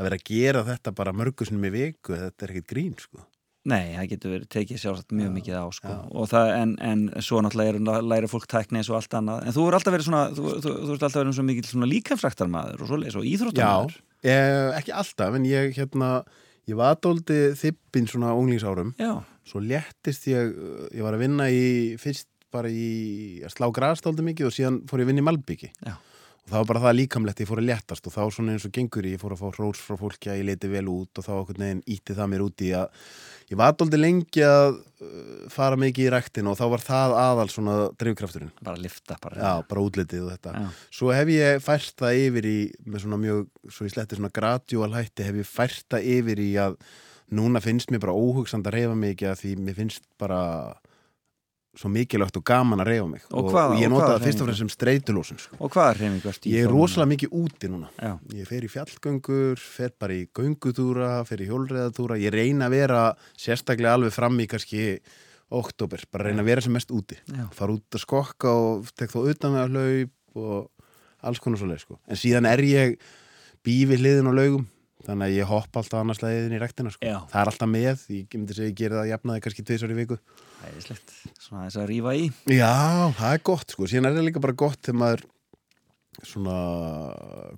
[0.00, 3.22] að vera að gera þetta bara mörgusnum í viku, þetta er ekkit grín sko.
[3.70, 5.96] Nei, það getur verið tekið sjálfsagt mjög já, mikið á sko.
[6.30, 9.42] það, en, en svo náttúrulega er læra fólk tækni eins og allt annað.
[9.44, 12.50] En þú er alltaf verið svona þú, þú, þú ert alltaf verið svona mikið líkafræktar
[12.54, 16.10] maður og, og íþróttar maður Já, eh, ekki alltaf, en ég hérna
[16.70, 18.94] ég var aðdóldi þippin svona unglingsárum.
[19.00, 19.20] Já.
[19.50, 20.54] svo léttist ég
[20.94, 25.02] ég var að vinna í, fyrst bara í að slá græstóldi mikið og síðan fór
[25.02, 25.94] ég að vinna í Malbyggi Já
[26.44, 28.72] og það var bara það líkamlegt, ég fór að léttast og þá svona eins og
[28.74, 31.26] gengur ég, ég fór að fá hrós frá fólki að ég leiti vel út og
[31.26, 33.04] þá okkur neginn ítti það mér úti að
[33.50, 37.46] ég var alltaf lengi að uh, fara mikið í ræktin og þá var það aðal
[37.50, 38.52] svona drivkrafturinn.
[38.62, 39.38] Bara lifta bara.
[39.42, 40.54] Já, bara útlitið og þetta.
[40.54, 40.82] Já.
[41.00, 44.92] Svo hef ég fært það yfir í, með svona mjög, svo ég sletti svona gradjúal
[44.94, 46.78] hætti, hef ég fært það yfir í að
[47.34, 50.40] núna finnst mér bara óhugsand að reyfa mikið að því mér finnst bara
[51.78, 54.48] svo mikilvægt og gaman að reyfa mig og, hvað, og ég nota það fyrst og
[54.48, 55.58] fremst sem streytulósun sko.
[55.62, 56.38] og hvað er reyfing?
[56.50, 58.12] Ég er rosalega mikið úti núna Já.
[58.34, 63.04] ég fer í fjallgöngur, fer bara í göngutúra fer í hjólreðatúra, ég reyna að vera
[63.38, 64.84] sérstaklega alveg fram í kannski
[65.60, 67.46] oktober, bara reyna að vera sem mest úti Já.
[67.54, 70.90] fara út að skokka og tek þá utan með að hlaup og
[71.22, 72.00] alls konar svo leið sko.
[72.10, 72.98] en síðan er ég
[73.62, 74.66] bífi hliðin á laugum
[75.06, 77.12] þannig að ég hopp alltaf annars leiðin í rektina sko.
[77.30, 80.18] það er alltaf með, ég myndi segja ég gera það jafnaði kannski tveisar í viku.
[80.60, 82.24] Það er slett, svona þess að rýfa í.
[82.52, 82.72] Já,
[83.20, 85.24] það er gott sko, síðan er það líka bara gott þegar maður
[86.26, 86.56] svona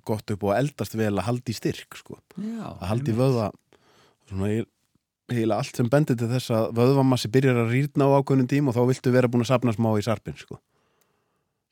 [0.07, 3.49] gott upp og eldast vel að haldi í styrk sko, Já, að haldi í vöða
[4.29, 4.51] svona
[5.33, 8.77] heila allt sem bendir til þess að vöðvamassi byrjar að rýrna á ákveðnum tím og
[8.77, 10.59] þá viltu vera búin að sapna smá í sarpin sko.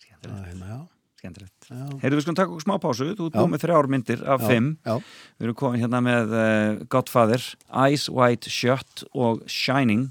[0.01, 0.47] Skemmtilegt.
[0.51, 0.79] Hérna,
[1.21, 1.67] skemmtilegt.
[2.01, 4.47] Heyrðu við skulum taka okkur smá pásu, þú er búin með þrjár myndir af já,
[4.49, 4.69] fimm.
[4.87, 4.95] Já.
[5.37, 7.45] Við erum komin hérna með uh, Godfather,
[7.83, 10.07] Eyes Wide Shut og Shining.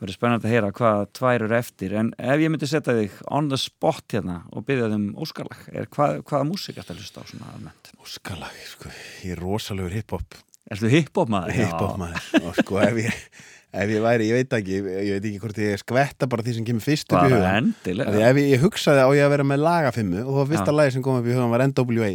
[0.00, 3.52] Verður spennand að heyra hvað tvær eru eftir, en ef ég myndi setja þig on
[3.52, 7.24] the spot hérna og byggja þig um óskarlag, er hvað, hvaða músik að hlusta á
[7.28, 7.92] svona almennt?
[8.00, 8.92] Óskarlag, sko,
[9.24, 10.40] ég er rosalegur hip-hop.
[10.72, 11.58] Er þú hip-hop maður?
[11.60, 13.26] Hip-hop maður, og sko ef ég
[13.74, 16.68] ef ég væri, ég veit ekki ég veit ekki hvort ég skvetta bara því sem
[16.68, 20.22] kemur fyrst upp í hugan ef ég, ég hugsaði á ég að vera með lagafimmu
[20.24, 22.12] og þá fyrsta lagi sem kom upp í hugan var NWA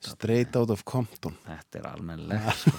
[0.00, 1.34] Straight Out of Compton.
[1.48, 2.72] Þetta er almenlega sko.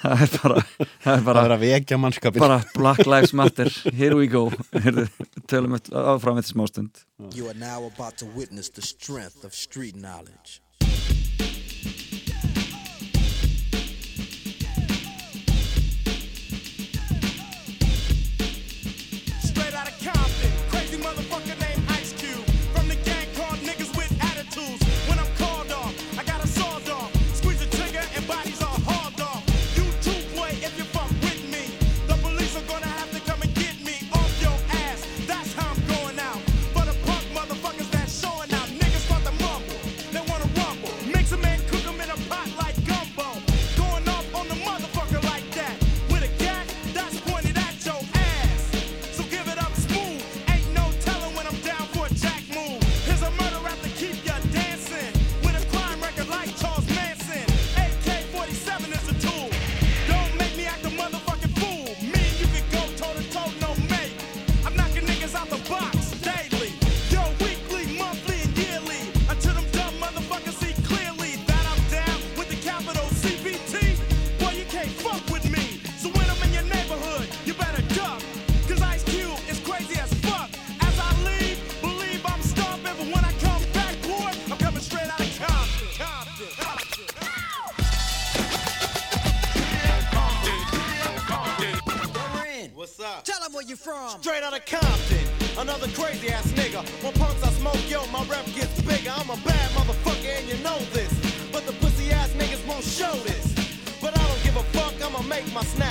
[0.00, 0.62] það er bara
[1.04, 4.46] það er bara, að vekja mannskapin bara Black Lives Matter, here we go.
[5.50, 7.04] Tölum við áfram þetta smástund
[7.36, 10.62] You are now about to witness the strength of street knowledge
[95.60, 96.82] another crazy ass nigga.
[97.02, 99.12] When punks I smoke, yo, my rep gets bigger.
[99.14, 101.12] I'm a bad motherfucker and you know this.
[101.52, 103.46] But the pussy ass niggas won't show this.
[104.00, 105.89] But I don't give a fuck, I'ma make my snap.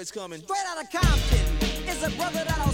[0.00, 0.40] Boys coming.
[0.40, 2.69] Straight out of Compton is a brother that'll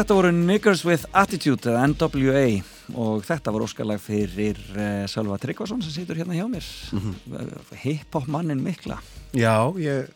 [0.00, 2.44] Þetta voru Niggers with Attitude eða NWA
[2.96, 6.64] og þetta var óskalag fyrir uh, Sölva Tryggvason sem situr hérna hjá mér.
[6.96, 7.18] Mm
[7.82, 8.96] hip-hop mannin mikla.
[9.36, 10.08] Já, ég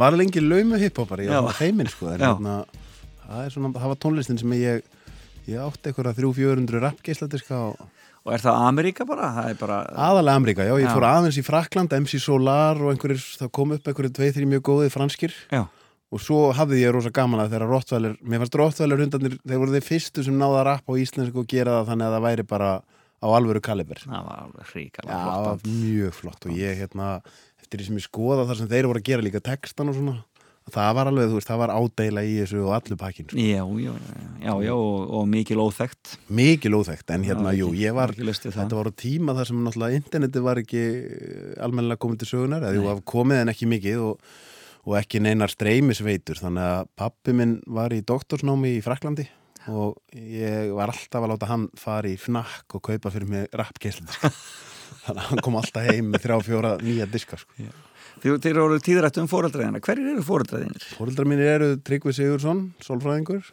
[0.00, 2.62] var lengi laumu hiphopar, ég var heiminn sko, hérna,
[3.26, 4.88] það, er svona, það var tónlistin sem ég,
[5.50, 7.84] ég átti einhverja 300-400 rappgeisladiska og
[8.20, 9.28] og er það Ameríka bara?
[9.36, 10.92] Það er bara aðalega Amríka, já, ég Já.
[10.92, 14.64] fór aðeins í Frakland, MC Solar og einhverjir, það kom upp einhverjir tveið, þrjum mjög
[14.68, 15.36] góðið franskir.
[15.52, 15.62] Já,
[16.10, 19.74] og svo hafði ég rosa gaman að þegar Rottweiler, mér fannst Rottweiler hundarnir, þeir voru
[19.76, 22.46] þeir fyrstu sem náða að rappa á íslensku og gera það þannig að það væri
[22.50, 22.70] bara
[23.20, 24.00] á alvöru kaliber.
[24.06, 27.12] það var alveg hríkala það flott var mjög flott og ég hérna,
[27.60, 30.16] eftir því sem ég skoða það sem þeir voru að gera líka textan og svona,
[30.70, 33.26] það var alveg, þú veist, það var ádeila í þessu og allu pakkin.
[33.30, 33.38] Sko.
[33.42, 33.94] Já, já,
[34.44, 38.54] já, já og, og mikil óþekkt Mikil óþekkt, en hérna, Já, jú, ég var, það.
[38.54, 40.84] þetta var á tíma þar sem náttúrulega interneti var ekki
[41.60, 44.30] almennilega komið til sögunar, eða jú, það komið en ekki mikið og,
[44.86, 49.26] og ekki neinar streymisveitur, þannig að pappi minn var í doktorsnámi í Fraklandi
[49.68, 54.06] og ég var alltaf að láta hann fara í fnakk og kaupa fyrir mig rappgeislu
[55.04, 57.52] þannig að hann kom alltaf heim með þrjá fjóra nýja diska sko.
[58.20, 60.88] Þeir, eru tíðrætt um fóreldræðina Hverjir eru fóreldræðinir?
[60.98, 63.44] Fóreldrar mínir eru Tryggvi Sigursson, sólfræðingur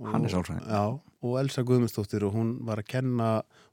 [0.00, 0.66] og- Hann er sálfræðingur.
[0.72, 3.30] Já, og Elsa Guðmundsdóttir og hún var að kenna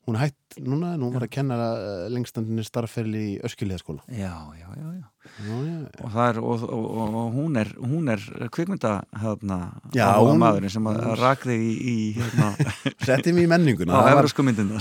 [0.08, 4.68] hún hætt núna en hún var að kenna uh, lengstandinni starfferli í Öskjuliðaskóla Já, já,
[4.72, 5.06] já, já.
[5.28, 8.22] Og, er, og, og, og, hún er hún er
[8.54, 9.58] kvikmynda hérna,
[9.92, 12.48] hún- maðurinn sem að rakði í, í hérna,
[13.08, 14.00] Setti mig í menninguna.
[14.08, 14.30] Var,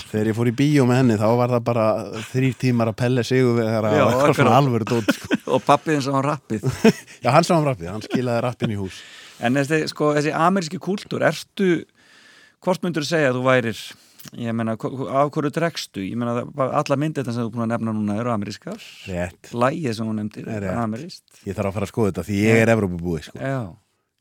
[0.07, 1.89] Þegar ég fór í bíó með henni þá var það bara
[2.31, 5.41] þrýr tímar að pelle sig og það var eitthvað svona alvöru dót sko.
[5.57, 6.67] og pappiðin sem hann rappið.
[7.25, 9.03] Já, hann sá hann rappið, hann skilaði rappin í hús.
[9.43, 11.71] En þessi, sko, þessi ameríski kúltúr ertu,
[12.65, 13.83] hvort myndur segja að þú værir
[14.35, 16.03] ég meina, af hverju dregstu?
[16.05, 18.79] Ég meina, alla myndir sem þú búin að nefna núna eru amerískar.
[19.55, 20.79] Lægið sem hún nefndir er Rétt.
[20.85, 23.39] ameríst ég þarf að fara að skoða þetta því ég er Evrópubúi sko.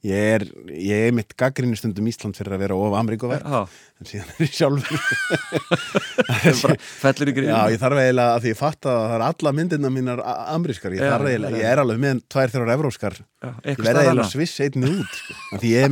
[0.06, 3.66] Ég er, ég er mitt gaggrinni stundum Ísland fyrir að vera of Ameríkuverk já,
[3.98, 5.00] en síðan er ég sjálfur.
[6.62, 9.54] Bara fellur í Já, ég þarf eiginlega að því ég fatt að það er alla
[9.58, 10.22] myndirna mínar
[10.54, 13.18] amerískar, ég þarf eiginlega, ég er alveg með tvær þrjár evróskar,
[13.66, 15.34] ég verði eiginlega sviss einni út, sko.
[15.58, 15.90] Því ég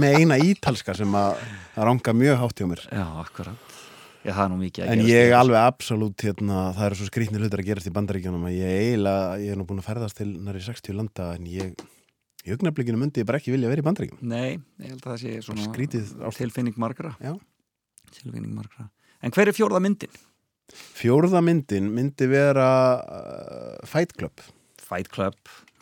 [4.24, 5.38] Já, það er nú mikið að En gerast ég í þessu.
[5.40, 9.26] alveg absolutt, hérna, það eru svo skrýtni hlutir að gerast í bandaríkjunum að ég eiginlega,
[9.44, 11.74] ég er nú búin að ferðast til næri 60 landa en ég,
[12.48, 14.24] í augnablikinu myndi ég bara ekki vilja vera í bandaríkjunum.
[14.32, 17.34] Nei, ég held að það sé svona Skrítið tilfinning margra Já.
[18.16, 18.88] Tilfinning margra
[19.24, 20.16] En hver er fjórða myndin?
[20.74, 22.70] Fjórða myndin myndi vera
[23.04, 24.40] uh, Fight Club.
[24.80, 25.36] Fight Club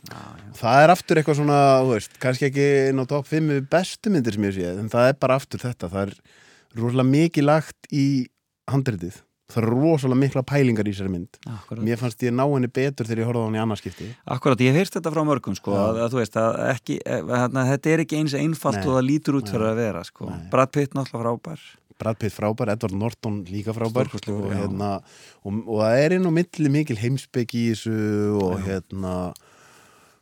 [0.10, 0.46] Já, já.
[0.58, 4.34] Það er aftur eitthvað svona, þú veist, kannski ekki inn á topp 5 bestu myndir
[4.34, 5.90] sem ég sé, en það er bara aftur þetta.
[5.94, 6.16] Það er
[6.78, 8.06] rosalega mikið lagt í
[8.72, 9.20] handritið.
[9.52, 11.40] Það er rosalega mikla pælingar í þessari mynd.
[11.52, 11.84] Akkurat.
[11.84, 14.08] Mér fannst ég ná henni betur þegar ég horfði á henni í annarskipti.
[14.32, 15.82] Akkurat, ég heyrst þetta frá mörgum sko, Já.
[15.90, 18.86] að, að þú veist að ekki, að, þetta er ekki eins einfalt Nei.
[18.86, 20.32] og það lítur út fyrir að vera sko.
[20.54, 21.68] Brad Pitt náttúrulega frábær
[22.02, 24.58] Brad Pitt frábær, Edward Norton líka frábær og, já.
[24.58, 24.92] hérna,
[25.44, 27.98] og, og það er inn á milli mikil heimsbyggi í þessu
[28.42, 29.16] og hérna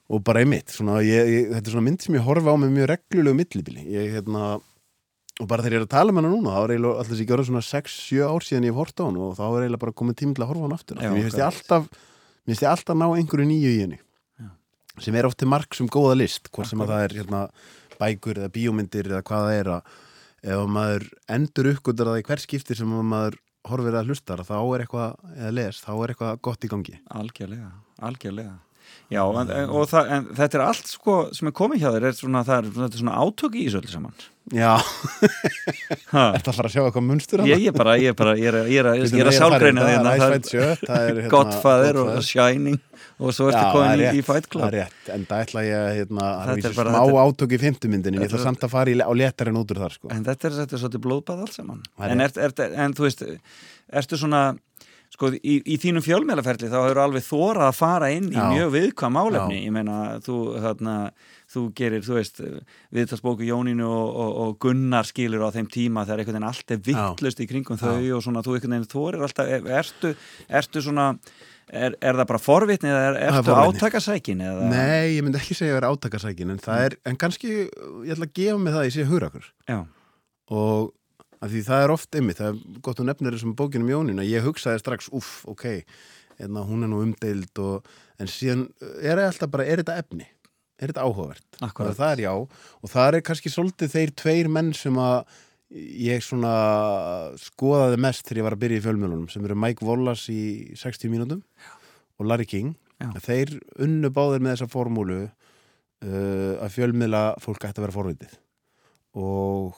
[0.09, 2.73] og bara einmitt, svona, ég, ég, þetta er svona mynd sem ég horfa á með
[2.75, 4.57] mjög reglulegu millibili ég, hérna,
[5.39, 7.29] og bara þegar ég er að tala með hana núna þá er eiginlega alltaf sér
[7.29, 9.97] gjóra svona 6-7 ár síðan ég hef hort á hann og þá er eiginlega bara
[10.01, 10.99] komið tími til að horfa á hann aftur.
[10.99, 13.99] Já, mér finnst ég alltaf mér finnst ég alltaf ná einhverju nýju í henni.
[14.99, 17.43] Sem er oft til mark sem góða list hvort sem að það er hérna,
[18.01, 19.93] bækur eða bíómyndir eða hvað það er að
[20.39, 24.43] ef að maður endur uppgötar það í hver skipti sem að maður horfir að hlustar
[24.47, 26.99] þá er eitthvað, eða les, þá er eitthvað gott í gangi.
[27.15, 27.71] Algjörlega,
[28.07, 28.57] algjörlega
[29.09, 32.03] Já, en, en, og það, en þetta er allt sko sem er komið hjá þér,
[32.11, 34.19] er svona, er, þetta er svona átök í þessu öll saman.
[34.49, 34.73] Já,
[36.09, 38.79] þetta fara að sjá eitthvað munstur Ég er bara, ég er bara, ég er, ég
[38.81, 42.09] er, ég er að sálgreina því Það er Fight er, hérna, Godfather og.
[42.25, 42.79] Shining
[43.19, 45.43] og svo ertu Já, komin í, rétt, í Fight Það Club er rétt, en það
[45.45, 48.73] ætla ég að hérna, það er bara- smá átök í fymtumyndinni, ég ætla samt að
[48.73, 50.11] fara á léttarinn út úr þar sko.
[50.15, 51.83] En þetta er, svolítið blóðbað allt saman.
[51.99, 53.25] Er en, er, er, en þú veist,
[54.01, 54.43] ertu svona
[55.19, 58.45] sko, í, í þínum fjölmjölaferli þá hefur alveg þórað að fara inn í Já.
[58.53, 59.57] mjög viðkvæm málefni.
[59.59, 59.65] Já.
[59.67, 60.93] ég meina, þú, þarna,
[61.51, 62.39] þú gerir, þú veist,
[62.95, 66.81] viðtalsbóku Jónínu og, og, og Gunnar skilur á þeim tíma þegar einhvern veginn allt er
[66.87, 70.13] vittlust í kringum þau og svona, þú einhvern veginn þórir alltaf, er- ertu,
[70.61, 71.09] ertu svona
[71.69, 74.69] er, er það bara forvitni eða er, Það er ertu átakasækin eða?
[74.71, 78.29] Nei, ég myndi ekki segja að vera átakasækin en það er, en kannski ég ætla
[78.29, 79.51] að gefa mig það að ég sé hugrakur.
[80.49, 80.87] Og
[81.39, 84.31] að því það er oft einmitt, það er gott að nefnir þessum bókinum Jónin að
[84.31, 85.65] ég hugsaði strax, uff, ok
[86.39, 87.87] enna, hún er nú umdeild og,
[88.19, 88.67] en síðan
[89.01, 90.27] er það alltaf bara, er þetta efni?
[90.79, 91.45] Er þetta áhugavert?
[91.59, 91.91] Akkúrat.
[91.91, 92.33] og það er já,
[92.79, 95.17] og það er kannski svolítið þeir tveir menn sem að
[95.69, 96.53] ég svona
[97.37, 100.45] skoðaði mest þegar ég var að byrja í fjölmjölunum sem eru Mike Wallace í
[100.79, 101.43] 60 mínútum
[102.19, 102.77] og Larry King.
[102.99, 103.13] Já.
[103.23, 108.33] þeir unnu báðir með þessa formúlu uh, að fjölmiðla fólk ætti að vera forvitið.
[109.19, 109.77] Og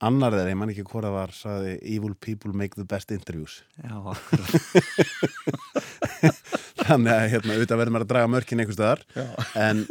[0.00, 3.60] annar þeirra, ég man ekki hvora var saði evil people make the best interviews.
[3.80, 4.52] Já, akkurat.
[6.86, 9.02] Þannig að hérna, auðvitað verður maður að draga mörkin einhvers staðar.
[9.60, 9.84] En,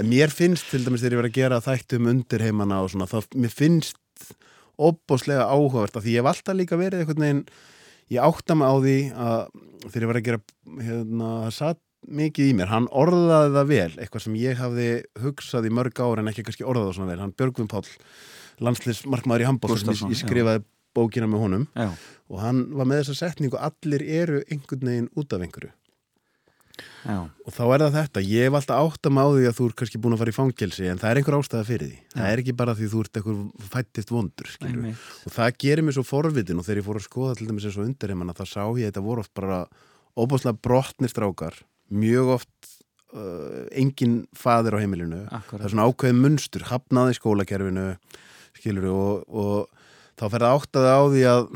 [0.00, 3.08] en mér finnst til dæmis þegar ég verið að gera þættum undir heimana og svona,
[3.10, 4.00] þá mér finnst
[4.74, 7.42] opbóslega áhugavert af því ég hef alltaf líka verið einhvern veginn
[8.10, 9.40] ég átta mig á því að
[9.84, 10.40] þegar ég var að gera
[10.82, 14.88] hérna, það satt mikið í mér, hann orðaði það vel eitthvað sem ég hafði
[15.22, 17.86] hugsað í mörg ár en ekki kannski orðað það svona vel, hann Björgvin Páll
[18.62, 21.64] landslismarkmaður í handbóð sem ég, skrifaði bókina með honum.
[21.74, 21.88] Já,
[22.30, 25.72] og hann var með þessa setningu allir eru einhvern veginn út af einhverju.
[27.04, 29.74] Já, og þá er það þetta, ég hef alltaf átt að máði að þú er
[29.78, 32.42] kannski búin að fara í fangelsi en það er einhver ástæða fyrir því, það er
[32.42, 36.66] ekki bara því þú ert einhver fættist vondur og það gerir mér svo forvitin og
[36.66, 39.04] þegar ég fór að skoða til dæmis eins og undirheimann þá sá ég að þetta
[39.04, 39.60] voru oft bara
[40.18, 41.60] óbúslega brotnir strákar
[41.94, 42.74] mjög oft
[43.14, 45.24] uh, engin faðir á heimilinu.
[45.28, 45.64] Það Akkurat.
[45.64, 47.86] er svona ákveðin munstur, hafnaði skólakerfinu
[48.64, 49.86] skilur og, og
[50.16, 51.48] þá fer það áttaði á því að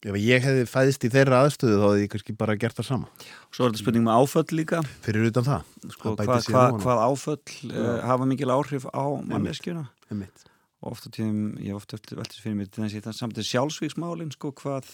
[0.00, 3.10] ef ég hefði fæðist í þeirra aðstöðu þá hefði ég kannski bara gert það sama.
[3.52, 4.84] Svo er þetta spurning með áföll líka.
[5.04, 6.64] Fyrir utan það, sko, hvað, á.
[6.80, 9.84] hvað áföll uh, hafa mikil áhrif á manneskjuna?
[10.80, 14.52] og ofta tíðum, ég hef ofta veltist fyrir mér þess að samt er sjálfsvíksmálin sko,
[14.56, 14.88] hvað,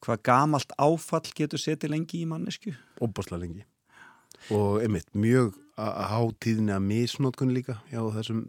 [0.00, 3.66] hvað gamalt áfall getur setið lengi í mannesku óbúslega lengi.
[4.52, 8.46] Og einmitt mjög að há tíðinni að misnótkun líka já, þessum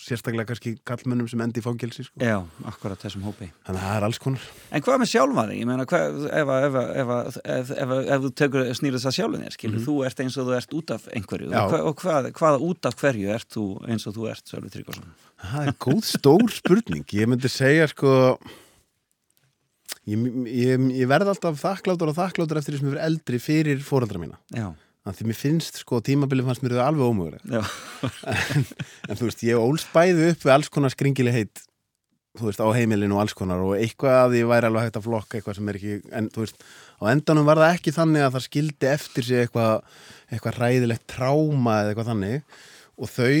[0.00, 2.20] sérstaklega kannski kallmönnum sem endi í fangelsi sko.
[2.22, 2.38] Já,
[2.68, 5.60] akkurat þessum hópi þannig að það er alls konar En hvað með sjálfa þig?
[5.62, 7.12] Ég meina, hvað, ef, ef,
[7.56, 10.76] ef, ef, þú tekur snýrið það sjálfum þér, skilur, þú ert eins og þú ert
[10.80, 11.50] út af einhverju.
[11.52, 11.62] Já.
[11.62, 14.72] og, hvað, og hvað, hvaða út af hverju ert þú eins og þú ert, Sölvi
[14.74, 15.10] Tryggvason?
[15.42, 18.12] það er góð stór spurning ég myndi segja sko
[20.08, 20.16] ég,
[20.48, 24.22] ég, ég verð alltaf þakkláttur og þakkláttur eftir því sem ég verið eldri fyrir fóreldra
[24.22, 24.70] mína Já,
[25.06, 27.62] Þannig því mér finnst sko tímabilið fannst mér þau alveg ómöguleg já,
[29.06, 31.60] en þú veist, ég ólst bæði upp við alls konar skringili heit
[32.36, 35.06] þú veist, á heimilinu og alls konar og eitthvað að ég væri alveg hægt að
[35.06, 36.66] flokka eitthvað sem er ekki, en þú veist,
[37.00, 39.86] á endanum var það ekki þannig að það skildi eftir sig eitthvað,
[40.34, 42.58] eitthvað ræðilegt tráma eða eitthvað þannig.
[43.00, 43.38] Og þau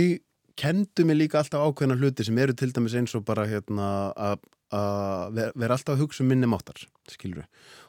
[0.56, 4.38] kendu mig líka alltaf ákveðna hluti sem eru til dæmis eins og bara hérna að
[4.74, 6.80] að ver- vera alltaf að hugsa um minni máttar
[7.12, 7.44] skilur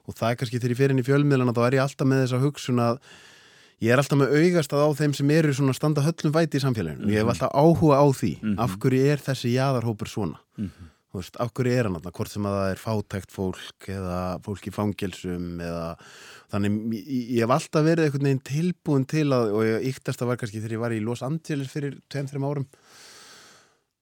[0.05, 2.19] og það er kannski þegar ég fer inn í fjölmiðlana þá er ég alltaf með
[2.21, 2.99] þessa hugsun að
[3.83, 6.63] ég er alltaf með augast að á þeim sem eru svona standa höllum væti í
[6.63, 7.07] samfélaginu.
[7.07, 8.31] Og ég hef alltaf áhuga á því.
[8.63, 10.39] Af hverju er þessi jaðarhópur svona?
[11.07, 14.17] Þú veist, af hverju er hann alltaf hvort sem að það er fátækt fólk eða
[14.45, 15.85] fólk í fangelsum eða
[16.51, 20.39] þannig ég, hef alltaf verið einhvern veginn tilbúin til að og ég yktast að var
[20.41, 22.67] kannski þegar ég var í Los Angeles fyrir 2-3 árum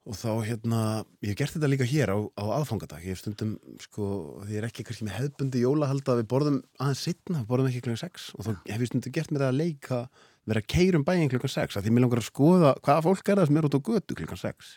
[0.05, 0.79] og þá hérna,
[1.25, 4.07] ég hef gert þetta líka hér á, á aðfangadag, ég hef stundum sko,
[4.45, 7.69] því ég er ekki kannski með hefbundi jólahalda að við borðum aðeins setna, við borðum
[7.71, 10.01] ekki klukkan 6 og þá hef ég stundum gert mér að leika
[10.45, 13.41] vera að keirum bæinn klukkan 6 að því mér langar að skoða hvaða fólk er
[13.41, 14.73] það sem er út á götu klukkan 6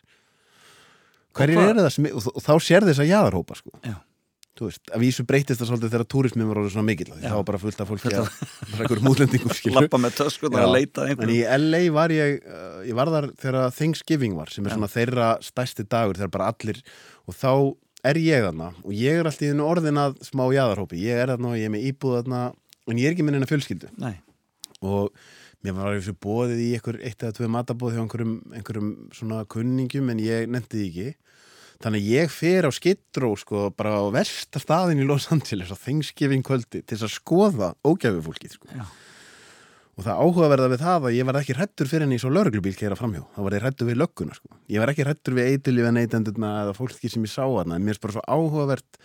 [1.36, 3.74] hverjir eru það sem og, og þá sér þess að jaðarhópa sko.
[3.84, 3.96] já,
[4.58, 7.20] þú veist, að vísu breytist það svolítið þegar túrismin var orðið svona mikill, Já.
[7.24, 8.28] það var bara fullt af fólki að,
[9.12, 12.78] útlendingum skilur lappa með töskunar Já, að leita að En í LA var ég, uh,
[12.88, 16.78] ég var þar þegar Thanksgiving var, sem er svona þeirra stærsti dagur, þegar bara allir,
[17.28, 17.52] og þá
[18.08, 21.34] er ég þarna, og ég er alltaf í þennu orðin að smá jaðarhópi, ég er
[21.34, 22.44] þarna og ég er með íbúð þarna,
[22.88, 24.16] en ég er ekki minn en að fjölskyldu, Nei,
[24.82, 25.14] og
[25.66, 28.90] mér var þessu bóðið í einhver eitt eða tvö matabóð hjá einhverjum, einhverjum
[31.82, 35.76] þannig að ég fer á skittró sko bara á versta staðin í Los Angeles á
[35.78, 38.72] Thanksgiving kvöldi til þess að skoða ógæfufólkið sko.
[38.74, 38.86] Já.
[39.98, 42.74] og það áhugaverða við það að ég var ekki hrættur fyrir henni í svo lauruglubíl
[42.78, 43.24] keira framhjá.
[43.34, 44.58] Þá var ég hrættur við lögguna sko.
[44.70, 48.02] Ég var ekki hrættur við eitilífa neytendurna eða fólki sem ég sá hana mér er
[48.04, 49.00] bara svo áhugavert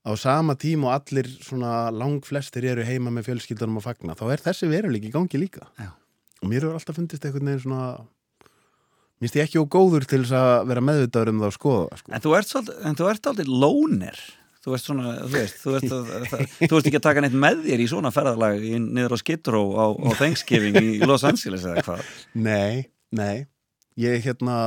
[0.00, 4.44] á sama tím og allir svona langflestir eru heima með fjölskyldunum að fagna þá er
[4.46, 5.68] þessi veruleik í gangi líka.
[5.76, 5.92] Já.
[6.40, 7.84] og mér hefur alltaf fundist einhvern veginn svona
[9.20, 12.12] mér finnst ég ekki ógóður til þess að vera meðvitaður um það að skoða sko.
[12.16, 14.22] En þú ert, svolítið, en þú ert aldrei lónir
[14.60, 17.36] Þú veist svona, þú veist, þú veist, að, það, þú veist ekki að taka neitt
[17.40, 21.64] með þér í svona ferðalag í, niður á Skidró á, á Thanksgiving í Los Angeles
[21.64, 22.02] eða hvað?
[22.36, 22.82] Nei,
[23.16, 23.46] nei.
[23.96, 24.58] Ég hérna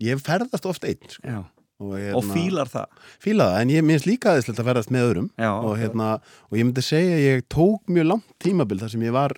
[0.00, 1.42] ég ferðast oft einn sko.
[1.76, 2.88] Og, og fílar það.
[3.20, 5.28] Fíla það, en ég minnst líka aðeinslegt að ferðast með öðrum.
[5.36, 6.06] Já, og, hérna,
[6.48, 9.36] og ég myndi segja að ég tók mjög langt tímabil þar sem ég var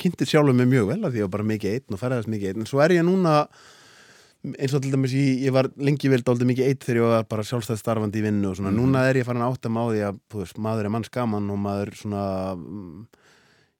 [0.00, 2.52] kynnti sjálfur mig mjög vel að því ég var bara mikið einn og ferðast mikið
[2.52, 2.64] einn.
[2.64, 3.34] En svo er ég núna
[4.44, 7.28] eins og til dæmis ég, ég var lengi vel dálítið mikið eitt þegar ég var
[7.30, 10.02] bara sjálfstæð starfandi í vinnu og svona, núna er ég farin að átta á því
[10.08, 12.24] að veist, maður er manns gaman og maður svona
[12.58, 13.06] mm,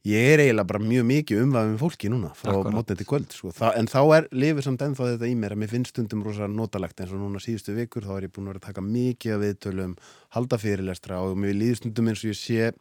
[0.09, 3.53] ég er eiginlega bara mjög mikið umvæðum fólki núna frá mótnið til kvöld sko.
[3.57, 6.49] Þa, en þá er lifið samt ennþá þetta í mér að mér finnst stundum rosa
[6.49, 7.01] notalegt.
[7.01, 9.45] Eins og núna síðustu vikur þá er ég búin að vera að taka mikið af
[9.45, 9.95] viðtölum
[10.37, 12.73] halda fyrirlestra og mér líður stundum eins og ég sé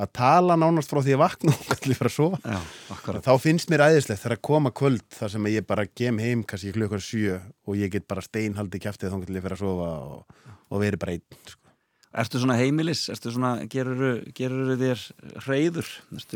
[0.00, 2.40] að tala nánast frá því að vakna og allir fyrir að sofa.
[2.42, 6.44] Já, þá finnst mér æðislegt þegar að koma kvöld þar sem ég bara kem heim
[6.48, 10.46] kannski klukkar sjö og ég get bara steinhaldi kæftið þá ég fyrir að sofa og,
[10.72, 11.58] og veri bara einn sko.
[12.12, 15.04] Ertu svona heimilis, ertu svona, gerur, þér
[15.46, 15.86] hreyður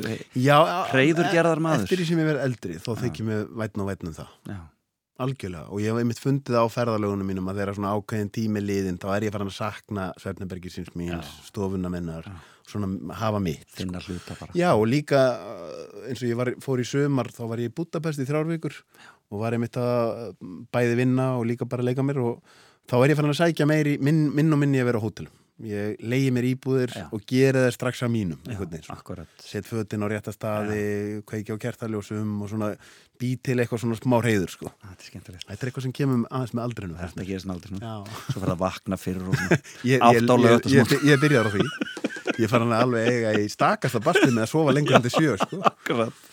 [0.06, 0.56] hei, Já,
[0.88, 1.84] Hreiður gerðar maður.
[1.84, 4.30] Eftir því sem ég verð eldri þá þykir mér vætn og vætn um það.
[4.48, 4.62] Já,
[5.26, 5.68] Algjörlega.
[5.72, 9.06] Og ég hef einmitt fundið á ferðalögunum mínum að þeirra svona ákveðin tími liðin þá
[9.18, 12.28] er ég farin að sakna svefnabergisins míns, stofuna minnar
[12.66, 14.54] svona hafa mitt finna hluta bara.
[14.58, 17.76] Já og líka uh, eins og ég var, fór í sömar þá var ég í
[17.76, 18.76] Budapest í þrjárvíkur
[19.32, 22.60] og var einmitt að uh, bæði vinna og líka bara leika mér og
[22.90, 25.34] þá er ég farin að sækja meiri, minn, minn og minni að vera á hótelum.
[25.64, 27.06] Ég leiði mér íbúðir Já.
[27.16, 28.40] og gera það strax að mínum.
[28.92, 29.30] Akkurat.
[29.40, 32.74] Set fötin á rétta staði, kveiki á kertaljósum og svona
[33.16, 34.72] bý til eitthvað svona smá reyður sko.
[34.84, 35.46] Þetta er skemmtilegt.
[35.48, 37.94] Þetta er eitthvað sem kemur aðeins með aldrinu Þetta gerist svona Já.
[38.26, 39.58] Svo fyrir að vakna fyrir og svona
[39.94, 41.64] Ég, ég, ég, ég, ég byrjar á því
[42.42, 45.36] Ég fann hann alveg eiga í stakasta basti með að sofa lengur en til sjö
[45.40, 45.60] sko.
[45.70, 46.30] Akkurat.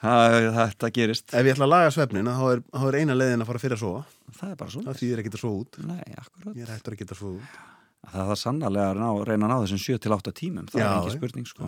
[0.00, 1.26] Þetta gerist.
[1.32, 3.76] Ef ég ætla að laga svefnin þá er, þá er eina leiðin að fara fyrir
[3.76, 4.04] að sofa.
[4.40, 5.82] Það er bara svona Það þýðir ekki að sofa út.
[5.90, 6.54] Nei, akkurat.
[6.54, 7.58] Ég er hættur að geta sofa út
[8.00, 10.68] Það þarf sannarlega að ná, reyna að ná þessum 7-8 tímum.
[10.72, 11.66] Það Já, er ekki spurning sko.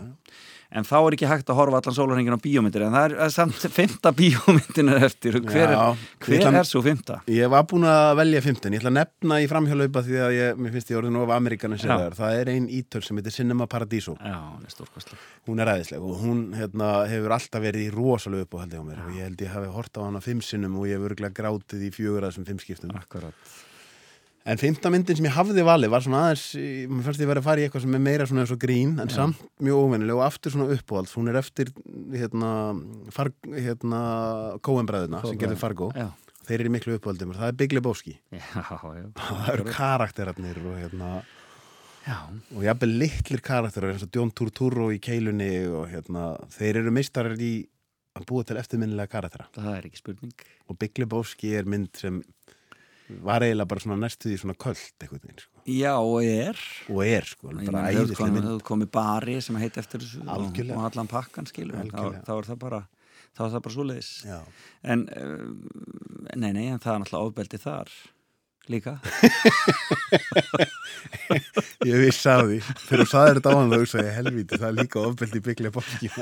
[0.73, 3.33] En þá er ekki hægt að horfa allan sólarhengin á bíómyndir En það er, er
[3.35, 5.37] samt fymta bíómyndin er eftir.
[5.45, 7.19] Hver, Já, er, hver ætla- er svo fymta?
[7.29, 10.63] Ég var búin að velja 15 Ég ætla að nefna í framhjálaupa því að ég,
[10.65, 11.97] mér finnst ég orðin of Amerikanin Já.
[12.17, 12.53] Það er.
[12.57, 14.17] Ein ítöl sem heitir Cinema Paradiso.
[14.17, 14.39] Já,
[15.47, 19.05] hún er er æðisleg og hún hérna, hefur alltaf verið í rosalega uppáhaldi á mér.
[19.05, 21.85] Og ég held ég hafi hort á hana fimm sinnum og ég hef örgulega grátið
[21.91, 22.25] í fjögur
[24.45, 26.45] En fimmta myndin sem ég hafði valið var svona aðeins,
[26.91, 28.97] mér fannst ég verið að fara í eitthvað sem er meira svona eins og grín,
[28.99, 31.13] en samt mjög óvennileg og aftur svona uppáhalds.
[31.15, 31.71] Hún er eftir
[32.19, 32.51] hérna,
[33.55, 34.01] hérna
[34.67, 35.93] Coen-bræðina sem gerði Fargo.
[35.95, 36.09] Já,
[36.43, 37.39] Þeir eru miklu uppáhaldi mér.
[37.39, 38.17] Það er Big Lebowski.
[38.35, 41.13] já, já Það eru karakterarnir og hérna,
[42.03, 42.17] Já,
[42.57, 47.39] og jafnvel litlir karakterar eins og John Turturro í keilunni og hérna, þeir eru meistarar
[47.39, 47.53] í
[48.19, 49.47] að búa til eftirminnilega karaktera.
[49.55, 52.19] það er ekki spurning Og Big Lebowski er mynd sem
[53.23, 55.63] var eiginlega bara svona næstu því svona köld eitthvað veginn, sko.
[55.73, 56.57] Já, og er.
[56.89, 58.47] Og er sko, Ég bara æðislega komið, mynd.
[58.49, 60.29] hefur komið bari sem heit eftir þessu og,
[60.77, 62.81] og allan pakkan skilur þá, þá er það bara
[63.33, 64.11] þá er það bara svoleiðis.
[64.29, 64.41] Já.
[64.95, 65.21] en uh,
[66.37, 67.89] nei, nei, en það er náttúrulega ofbeldi þar
[68.71, 68.93] líka.
[71.89, 74.69] Ég viss að því, þegar þú saðir þetta á hann þá hugsa ég helvíti, það
[74.69, 76.07] er líka ofbeldi bygglega bóki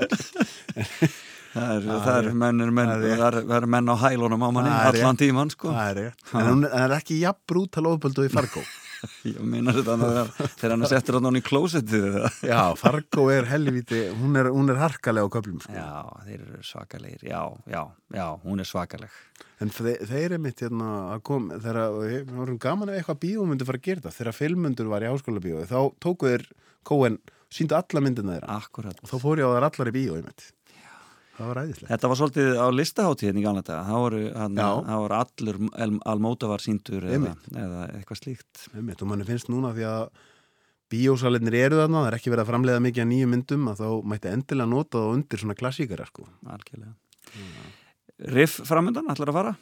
[1.54, 4.70] það er, það er, menn, menn, það er það það menn á hælunum á manni
[4.76, 5.72] Það allan tíman sko.
[5.74, 6.12] Það er
[6.44, 8.62] en það er ekki jafn brútal ofbeldu í Fargo.
[9.24, 10.30] Ég meina þetta þegar,
[10.60, 12.30] þegar hann settur hann í klósettið eða?
[12.50, 15.72] Já, Fargo er helvíti, hún er, hún er harkalega á köflum sko.
[15.72, 15.88] já,
[16.26, 17.24] þeir eru svakalegir.
[17.24, 17.40] Já,
[17.72, 17.80] já,
[18.12, 19.16] já, hún er svakaleg.
[19.60, 23.48] En þeir, þeir er mitt hérna að kom, þegar við vorum gaman ef eitthvað bíó
[23.48, 26.46] myndi fara að gera þetta, þegar filmundur var í háskóla bíó, þá tóku þeir
[26.90, 27.18] Coen,
[27.52, 28.54] síndu alla myndina þeirra.
[28.60, 30.46] Akkurat og þá fór ég á þær allar í bíó einmitt.
[31.40, 31.88] Það var ræðislega.
[31.94, 33.84] Þetta var svolítið á listaháttíðin í gamla daga.
[33.88, 38.66] Það voru, hann, það voru allur al- almótavar síndur eða, eða eitthvað slíkt.
[38.76, 40.04] Einmitt, og manni finnst núna því að
[40.90, 43.88] bíósalinir eru þarna, það er ekki verið að framleiða mikið að nýjum myndum að þá
[44.12, 46.26] mætti endilega nota það undir svona klassíkara sko.
[46.50, 46.94] Algjörlega.
[48.36, 49.52] Riff framöndan, ætlar að fara?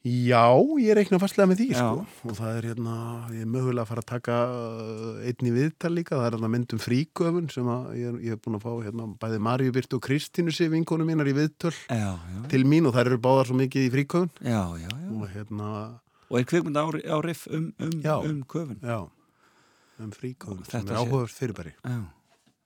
[0.00, 0.46] Já,
[0.80, 2.04] ég reikna fastlega með því sko.
[2.24, 2.92] og það er hérna,
[3.36, 6.50] ég er mögulega að fara að taka uh, einn í viðtal líka, það er hérna
[6.54, 10.54] myndum fríköfun sem ég, ég hef búin að fá hérna, bæði Maríu Byrtu og Kristínu
[10.56, 12.40] sig vinkonu mínar í viðtöl Já, já.
[12.48, 15.10] til mín og þær eru báðar svo mikið í fríköfun Já, já, já.
[15.20, 15.68] og hérna
[16.30, 18.80] og er kvikmynd á, á riff um, um, um köfun?
[18.80, 19.02] Já,
[20.00, 21.74] um fríkóðum sem er sé- áhugavert fyrirbæri.
[21.84, 22.00] Já,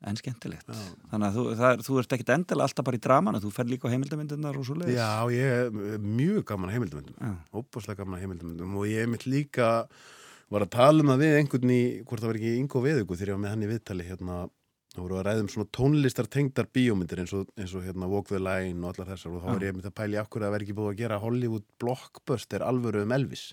[0.04, 0.66] en skemmtilegt.
[1.10, 3.70] Þannig að þú, það er, þú ert ekkit endilega alltaf bara í dramana þú fer
[3.70, 7.32] líka á heimildamyndirnar og svo leiðis Já, ég er mjög gaman að heimildamöndum Já.
[7.56, 9.70] óbúslega gaman að heimildamöndum og ég mitt líka
[10.52, 13.32] var að tala um það við einhvern í, hvort það var ekki Ingo Veðugu þegar
[13.32, 14.38] ég var með hann í viðtali hérna,
[14.94, 18.42] þá voru að ræðum svona tónlistar tengdar bíómyndir eins og, eins og hérna Walk the
[18.42, 20.76] Line og allar þessar og þá var ég með það pæli akkur að vera ekki
[20.78, 23.48] búið að gera Hollywood blockbuster alvöru um Elvis.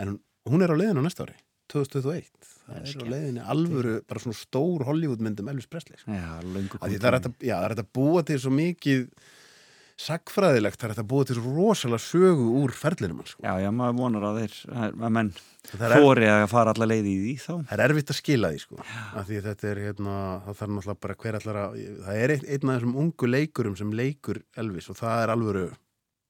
[0.00, 0.16] En
[0.48, 1.36] hún er á leiðinu næsta ári
[1.72, 2.28] 2021,
[2.66, 6.12] það er á leiðinu alvöru, bara svona stór Hollywood mynd um Elvis Presley sko.
[6.14, 9.08] Já, það er hægt að, er að búa til svo mikið
[9.96, 13.44] sagfræðilegt, það er hægt að búa til svo rosalega sögu úr ferlinum hans, sko.
[13.46, 15.30] Já, já, maður vonar að þeir að menn
[15.72, 18.78] þóri að fara alla leið í því þá það er erfitt að skila því sko.
[18.84, 22.44] af því þetta er hérna, það þarf náttúrulega bara hver allar að, það er einn,
[22.44, 25.66] af þessum ungu leikurum sem leikur Elvis og það er alvöru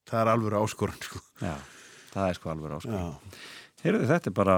[0.07, 1.23] það er alvöru áskorun sko.
[1.43, 1.55] Já,
[2.15, 3.07] það er sko alveg áskur Já,
[3.87, 4.57] Heyrðu, þetta er bara,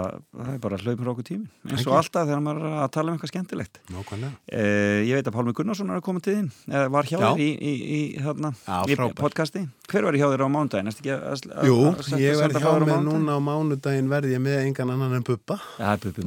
[0.49, 3.33] er bara hlaupur okkur tímin eins og alltaf þegar maður er að tala um eitthvað
[3.33, 7.09] skemmtilegt nákvæmlega eh, Ég veit að Pálmi Gunnarsson er að koma til þín eða var
[7.11, 7.29] hjá Já.
[7.29, 11.77] þér í, í, í, hérna, Já, í podcasti Hver var hjá þér á að- Jú,
[12.19, 13.09] ég senda verð frá hjá mánudaginn?
[13.09, 16.27] núna á mánudaginn verð ég með engan annan en Bubba Já, Bubbi.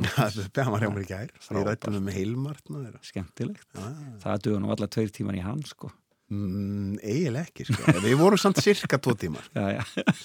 [0.56, 2.64] Það var hjá mér í gær Ég rætti með Heilmart.
[3.08, 3.90] Skemmtilegt Já.
[4.26, 5.92] Það duða nú alla tveir tímar í hans sko
[6.32, 7.92] Mm, eiginlega ekki, sko.
[8.06, 9.44] Við vorum samt cirka tvo tímar.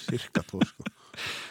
[0.07, 0.85] Cirka tvo, sko.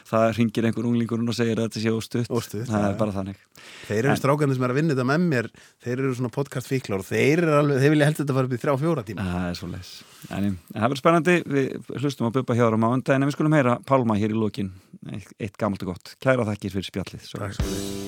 [0.06, 2.30] Það ringir einhver unglingurinn og segir að þetta sé óstutt.
[2.30, 3.40] Óstutt, Það já, er bara þannig.
[3.88, 5.48] Þeir eru strákarnir sem er að vinna þetta með mér,
[5.82, 8.62] þeir eru svona podcast fíklar og þeir alveg, þeir vilja helst þetta fara upp í
[8.62, 9.28] þrjá fjóra tíma.
[9.32, 9.92] Það er svo leis
[10.30, 13.38] En en það verður spennandi, við hlustum að bubba hjá þér á mándaginn en við
[13.38, 14.72] skulum heyra Pálma hér í lokin.
[15.06, 16.16] Eitt, eitt gamalt og gott.
[16.22, 18.05] Kæra þakkir fyrir spjallið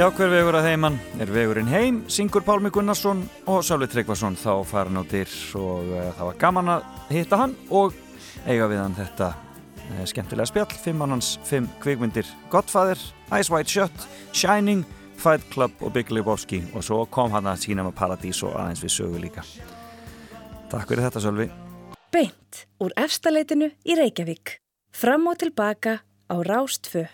[0.00, 3.18] Já, hver vegur að heiman er vegurinn heim, syngur Pálmi Gunnarsson
[3.52, 5.28] og Sáli Tryggvason þá farin á dyr.
[5.60, 7.98] Og uh, það var gaman að hitta hann og
[8.46, 12.32] eiga við hann þetta uh, skemmtilega spjall, fimm annans, fimm kvikmyndir.
[12.48, 12.96] Godfather,
[13.36, 14.86] Ice White Shut, Shining,
[15.20, 16.62] Fight Club og Big Lebowski.
[16.72, 19.44] Og svo kom hann að sína með Paradís og aðeins við sögu líka.
[20.72, 21.50] Takk fyrir þetta Sölvi.
[22.08, 24.62] Beint úr efstaleitinu í Reykjavík.
[24.96, 27.10] Fram og tilbaka á Rástfö.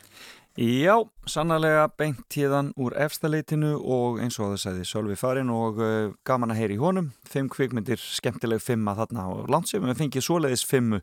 [0.56, 0.94] Já,
[1.28, 6.54] sannlega beint tíðan úr efstaleitinu og eins og það segði Sölvi farin og uh, gaman
[6.54, 7.10] að heyri í honum.
[7.28, 11.02] Fimm kvikmyndir, skemmtileg fimma þarna og langt sem við fengið svoleiðis fimmu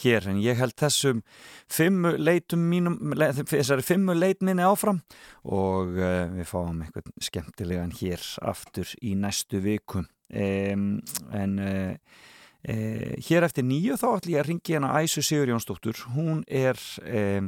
[0.00, 1.20] hér en ég held þessum
[1.68, 5.02] fimmu leitum mínum le, þessari fimmu leit minni áfram
[5.44, 10.06] og uh, við fáum eitthvað skemmtilegan hér aftur í næstu viku.
[10.32, 10.94] Um,
[11.36, 12.22] en uh,
[12.64, 16.78] Eh, hér eftir nýju þá ætlum ég að ringi hérna Æsu Sigur Jónsdóttur hún er
[17.04, 17.44] eh,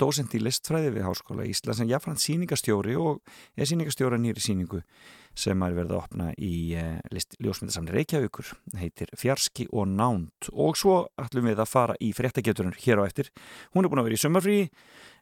[0.00, 3.20] dósend í listfræði við Háskóla Íslands en jáfnframt síningastjóri og
[3.56, 4.80] er síningastjóra nýri síningu
[5.38, 10.96] sem er verið að opna í eh, ljósmyndasamni Reykjavíkur heitir Fjarski og Nánt og svo
[11.20, 13.30] ætlum við að fara í fréttageturinn hér á eftir.
[13.74, 14.66] Hún er búin að vera í sömmarfríi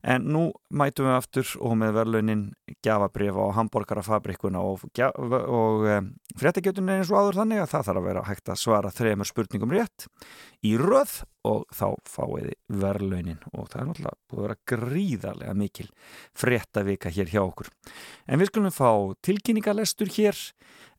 [0.02, 2.44] en nú mætum við aftur og með verðlaunin
[2.84, 8.02] gafabrif á Hamburgerafabrikuna og, og um, fréttageturinn er eins og áður þannig að það þarf
[8.02, 10.06] að vera hægt að svara þremur spurningum rétt
[10.66, 11.18] í röð
[11.48, 13.42] og þá fáiði verðlaunin.
[13.54, 15.88] Og það er náttúrulega búið að vera gríðarlega mikil
[16.36, 17.70] fréttavika hér hjá okkur.
[18.28, 18.90] En við skulum fá
[19.26, 20.38] tilkynningalestur hér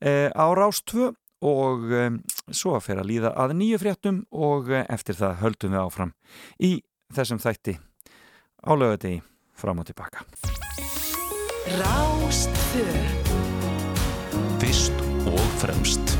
[0.02, 1.14] eh, á Rástvö
[1.46, 2.18] og um,
[2.52, 6.18] svo að fyrir að líða að nýju fréttum og eftir það höldum við áfram
[6.60, 6.72] í
[7.16, 7.78] þessum þætti
[8.64, 9.22] á lögadegi
[9.54, 10.26] fram og tilbaka
[11.80, 12.86] Rástfö.
[14.60, 14.94] Fyrst
[15.26, 16.19] og fremst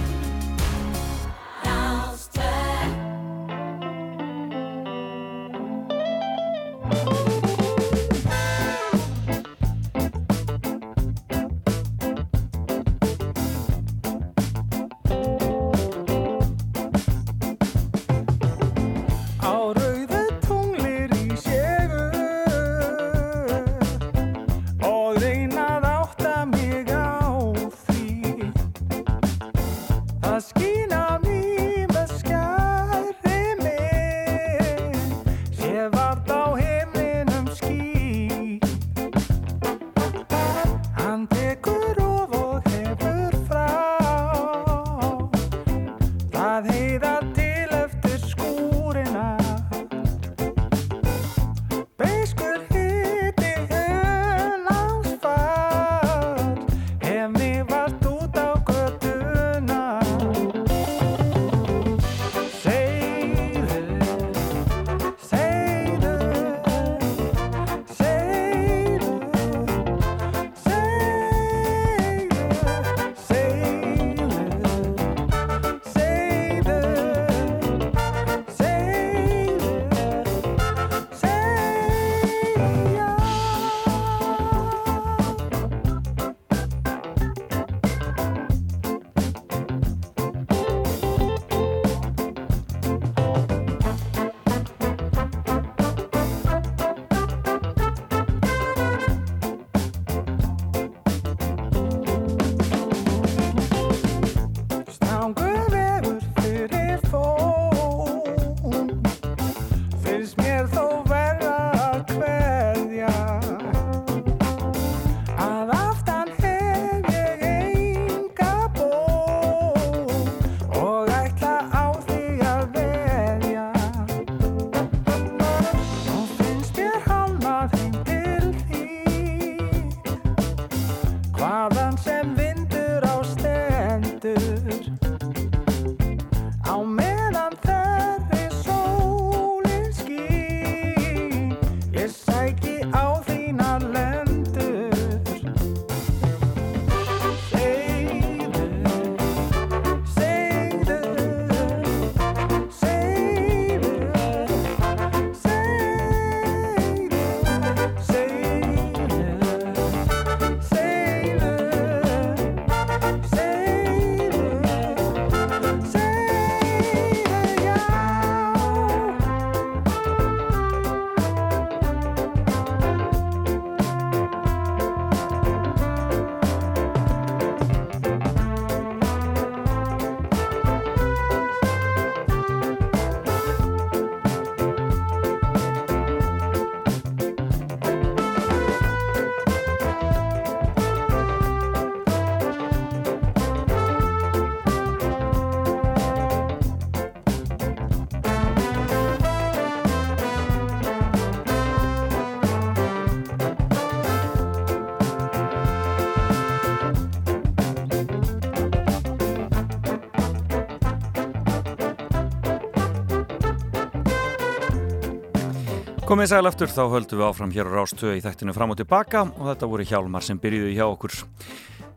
[216.10, 219.20] Komið sæl aftur, þá höldum við áfram hér á Rástöðu í þættinu fram og tilbaka
[219.28, 221.18] og þetta voru hjálmar sem byrjuði hjá okkur.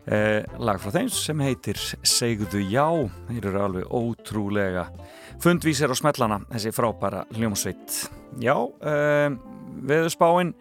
[0.04, 2.84] Eh, lag frá þeim sem heitir Segðu já,
[3.30, 4.84] þeir eru alveg ótrúlega
[5.40, 7.96] fundvísir á smellana, þessi frábæra hljómsveit.
[8.44, 8.52] Já,
[8.84, 9.32] eh,
[9.80, 10.52] veðurspáin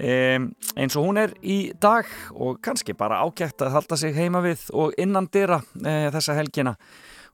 [0.00, 0.40] eh,
[0.72, 4.64] eins og hún er í dag og kannski bara ágætt að halda sig heima við
[4.72, 6.78] og innan dyrra eh, þessa helgina.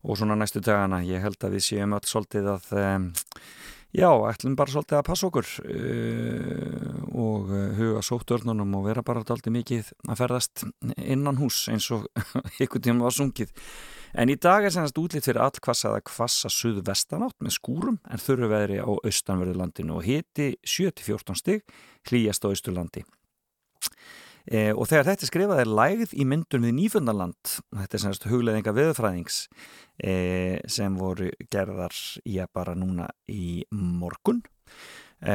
[0.02, 2.70] Og svona næstu dagana, ég held að við séum öll svolítið að
[3.90, 9.24] Já, ætlum bara svolítið að passa okkur uh, og uh, huga sóttörnunum og vera bara
[9.24, 10.62] alltaf mikið að ferðast
[10.94, 12.06] innan hús eins og
[12.62, 13.50] ykkur tíma var sungið.
[14.14, 18.78] En í dag er senast útlýtt fyrir allkvassaða kvassa suðvestanátt með skúrum en þurru veðri
[18.78, 21.66] á austanverðu landinu og hiti 7-14 stig
[22.06, 23.02] hlýjast á austurlandi.
[24.46, 28.74] E, og þegar þetta skrifað er lægð í myndun við Nýfundarland þetta er semst hugleðinga
[28.76, 29.42] viðfræðings
[30.00, 30.14] e,
[30.70, 34.42] sem voru gerðar í að bara núna í morgun.
[35.20, 35.34] E,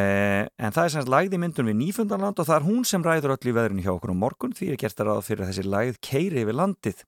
[0.50, 3.36] en það er semst lægð í myndun við Nýfundarland og það er hún sem ræður
[3.36, 4.56] öll í veðrinu hjá okkur um morgun.
[4.58, 7.06] Því er gert að ráða fyrir þessi lægð keiri yfir landið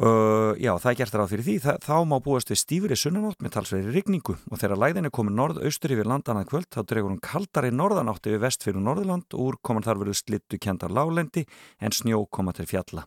[0.00, 3.42] Uh, já, það er gert ráð fyrir því, Þa, þá má búast við stífri sunnanátt
[3.44, 4.38] með talsverði rigningu.
[4.48, 8.40] Og þegar læðin er komið norð-austur yfir landanað kvöld þá dregur hún kaldari norðanátt yfir
[8.40, 9.28] vest fyrir Norðurland.
[9.36, 11.44] Og úr koman þar verið slittu kendar lálendi
[11.84, 13.04] en snjó koma til fjalla.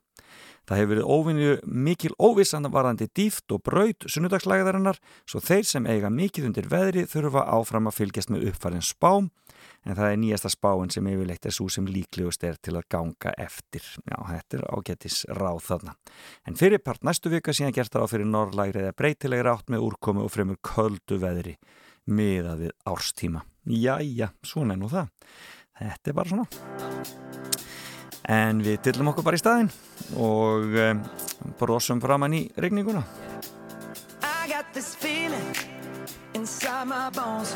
[0.69, 6.13] Það hefur verið óvinni mikil óvissan varðandi dýft og braut sunnudagslæðarinnar svo þeir sem eiga
[6.13, 9.33] mikið undir veðri þurfa áfram að fylgjast með uppfærin spám
[9.83, 13.33] en það er nýjasta spáin sem yfirleitt er svo sem líklegust er til að ganga
[13.41, 13.85] eftir.
[14.07, 15.95] Já, þetta er ágættis ráð þarna.
[16.47, 20.23] En fyrirpart næstu vika síðan gert það á fyrir norrlægri eða breytilegri átt með úrkomi
[20.23, 21.57] og fremur köldu veðri
[22.07, 23.43] miðað við árstíma.
[23.67, 25.11] Jæja, svona er nú það.
[25.79, 26.47] Þetta er bara svona.
[28.33, 29.71] En við dillum okkur bara í staðin
[30.15, 31.01] og um,
[31.59, 33.03] brosum framann í regninguna.
[34.23, 35.55] I got this feeling
[36.33, 37.55] inside my bones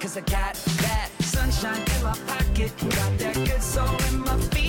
[0.00, 4.59] Cause I got that sunshine in my pocket, got that good soul in my feet.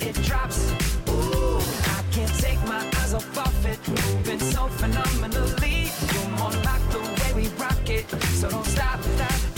[0.00, 0.70] It drops.
[1.08, 1.58] Ooh,
[1.96, 5.90] I can't take my eyes off of it, moving so phenomenally.
[6.12, 9.55] You're more like the way we rock it, so don't stop, stop,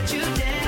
[0.00, 0.61] but you dance.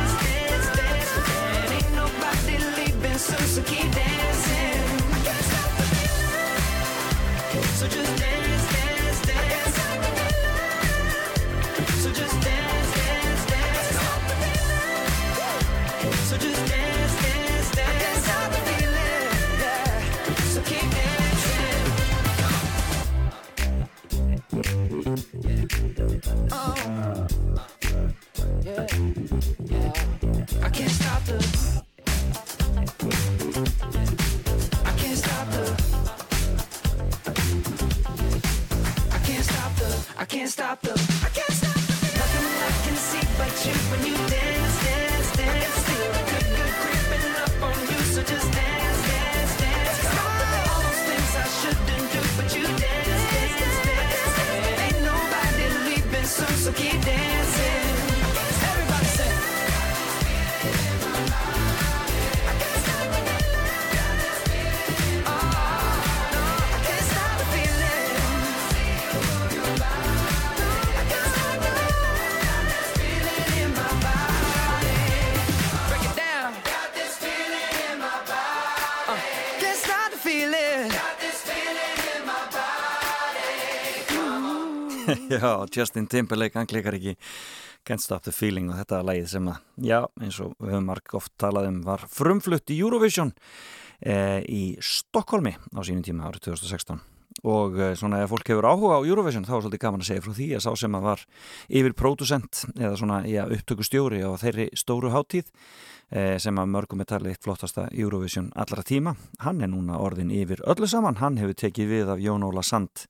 [85.42, 87.16] Já, Justin Timberlake, hann klikar ekki.
[87.84, 90.86] Can't Stop the Feeling og þetta er lagið sem að, já, eins og við höfum
[90.88, 93.34] marg oft talað um, var frumflutt í Eurovision
[94.00, 97.02] eh, í Stokkólmi á sínum tíma árið 2016
[97.44, 100.24] og eh, svona ef fólk hefur áhuga á Eurovision þá er svolítið gaman að segja
[100.24, 101.26] frá því að sá sem að var
[101.80, 105.52] yfir pródusent eða svona já, upptökustjóri á þeirri stóru hátíð
[106.08, 110.32] eh, sem að mörgum er talið eitt flottasta Eurovision allra tíma hann er núna orðin
[110.32, 111.20] yfir öllu saman.
[111.20, 113.08] Hann hefur tekið við af Jón Óla Sand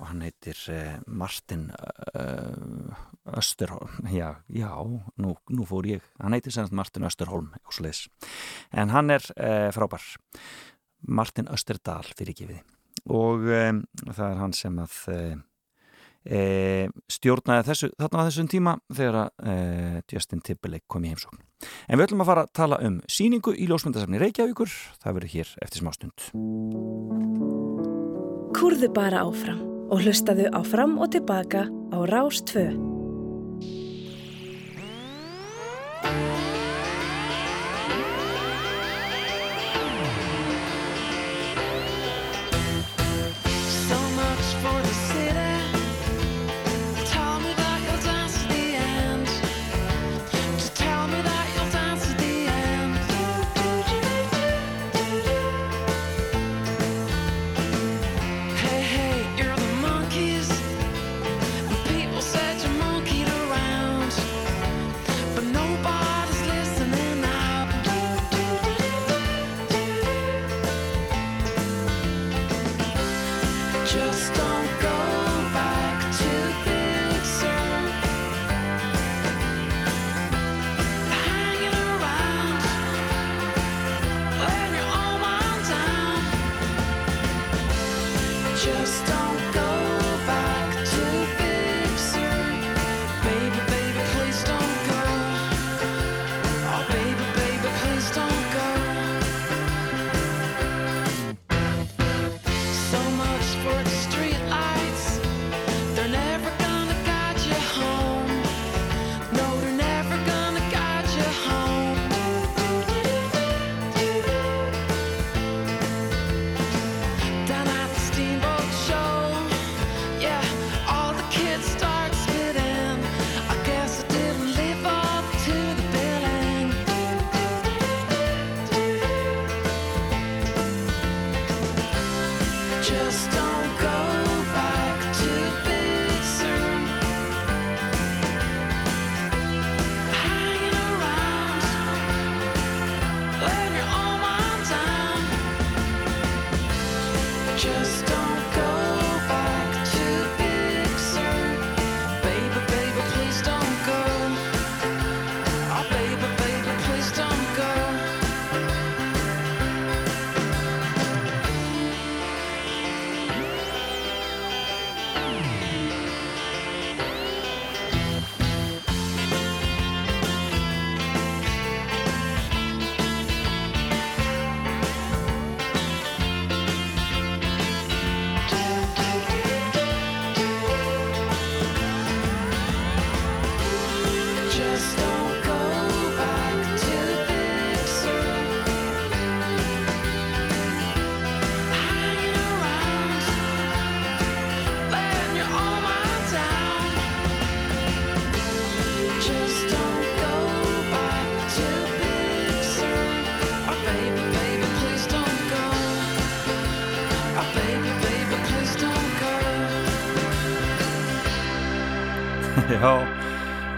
[0.00, 2.94] og hann heitir eh, Martin uh,
[3.38, 4.08] Österholm.
[4.10, 4.72] Já, já,
[5.16, 6.02] nú, nú fór ég.
[6.20, 7.52] Hann heitir semst Martin Österholm
[8.72, 10.02] en hann er eh, frábær.
[11.02, 12.60] Martin Österdal fyrir við
[13.10, 13.48] og
[14.14, 14.92] það er hann sem að
[16.30, 21.42] uh, stjórnaði þessu, þarna á þessum tíma þegar uh, Justin Timberlake kom í heimsókn.
[21.88, 24.70] En við ætlum að fara að tala um síningu í ljósmyndasafni Reykjavíkur.
[25.02, 26.30] Það verður hér eftir smástund.
[28.54, 32.40] Kúrðu bara áfram og hlustaðu á fram og tilbaka á Rás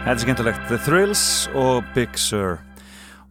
[0.04, 0.64] þetta er skemmtilegt.
[0.68, 1.20] The Thrills
[1.56, 2.58] og Big Sur.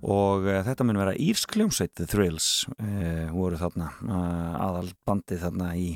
[0.02, 5.44] Og uh, þetta mun vera írsk hljómsveit The Thrills uh, voru þarna uh, aðal bandið
[5.46, 5.92] þarna í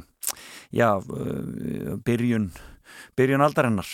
[0.70, 0.92] já,
[2.06, 2.52] byrjun
[3.18, 3.90] byrjun aldarinnar.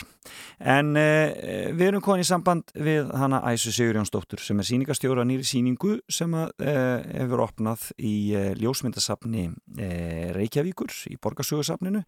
[0.60, 1.34] En uh,
[1.76, 6.34] við erum konið í samband við hana Æsu Sigurjónsdóttur sem er síningastjóra nýri síningu sem
[6.38, 12.04] að uh, hefur opnað í uh, ljósmyndasafni uh, Reykjavíkur í borgarsögursafninu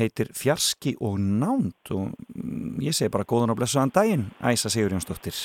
[0.00, 5.38] heitir Fjarski og Nánd og mm, ég segi bara góðan og blessuðan daginn Æsa Sigurjónsdóttir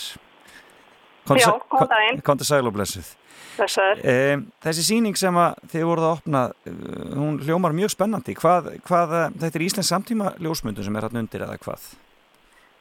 [1.37, 2.21] Já, góðan daginn.
[2.25, 3.13] Komdu sæl og blessuð
[3.59, 3.99] Þessar.
[4.03, 6.75] e, Þessi síning sem að þið voruð að opna eh,
[7.15, 11.21] hún hljómar mjög spennandi hvað, hvað, eh, þetta er Íslands samtíma ljósmyndun sem er hann
[11.23, 11.89] undir eða hvað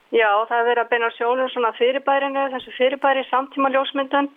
[0.08, 4.30] Já, það er verið að beina sjónum svona fyrirbærinu, þessu fyrirbæri samtíma ljósmyndun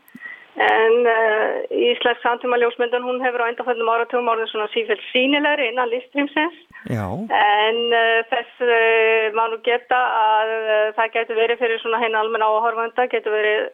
[0.60, 5.88] En uh, Íslensk samtíma ljósmyndun, hún hefur á endaföldum áratugum orðin svona sífælt sínilegri innan
[5.88, 6.58] listrímsins.
[6.92, 10.52] Já, En uh, þess uh, má nú geta að
[10.98, 13.70] það getur verið fyrir svona hinn almenna áhorfanda, getur verið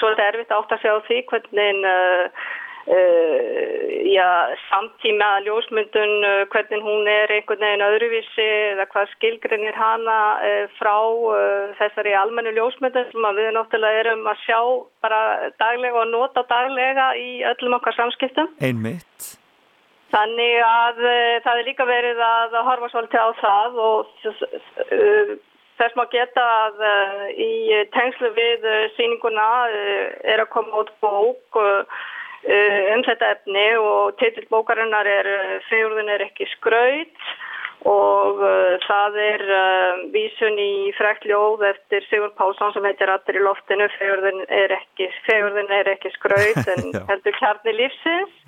[0.00, 2.44] svolítið erfitt að átta sig á því hvernig uh,
[2.86, 4.28] uh, já,
[4.70, 10.96] samtíma ljósmyndun, uh, hvernig hún er einhvern veginn öðruvísi eða hvað skilgrinir hana uh, frá
[10.96, 14.58] uh, þessari almennu ljósmyndun sem að við náttúrulega erum að sjá
[15.04, 15.22] bara
[15.62, 18.50] daglega og nota daglega í öllum okkar samskiptum.
[18.60, 19.30] einmitt.
[20.12, 24.04] Þannig að uh, það er líka verið að horfa svolítið á það og
[25.82, 27.52] þess má geta að uh, í
[27.94, 31.62] tengslu við uh, sýninguna uh, er að koma út bók
[32.42, 35.28] um þetta efni og titill bókarinnar er
[35.68, 37.28] Fegurðin er ekki skraut
[37.88, 43.40] og uh, það er uh, vísun í frekt ljóð eftir Sigur Pálsson sem heitir Allir
[43.40, 43.88] í loftinu.
[43.98, 48.38] Fegurðin er ekki, fegurðin er ekki skraut en heldur kjarni lífsins.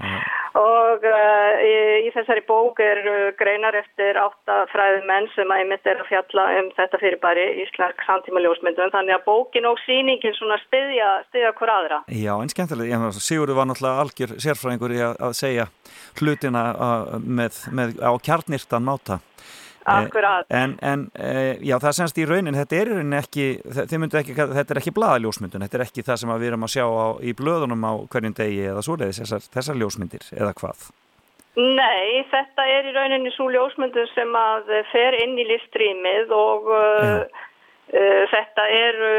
[0.54, 1.74] Og uh, í,
[2.06, 6.46] í þessari bók er uh, greinar eftir átta fræðumenn sem að einmitt er að fjalla
[6.60, 11.74] um þetta fyrirbæri íslensk samtíma ljósmyndun þannig að bókin og sýningin svona styðja, styðja hver
[11.74, 12.00] aðra.
[12.06, 15.68] Já, en skemmtilega, Sigurður var náttúrulega algjör sérfræðingur í að, að segja
[16.20, 19.23] hlutina að, með, með, á kjarnirtan máta.
[19.84, 20.46] Akkurat.
[20.48, 24.36] Eh, En, en eh, já, það semst í raunin, þetta er í raunin ekki, ekki,
[24.36, 27.34] þetta er ekki blaðaljósmyndun, þetta er ekki það sem við erum að sjá á, í
[27.36, 30.86] blöðunum á hverjum degi eða svoleiðis, þessar, þessar ljósmyndir, eða hvað?
[31.54, 37.44] Nei, þetta er í rauninni svo ljósmyndun sem að fer inn í listrýmið og uh,
[37.94, 39.10] þetta eru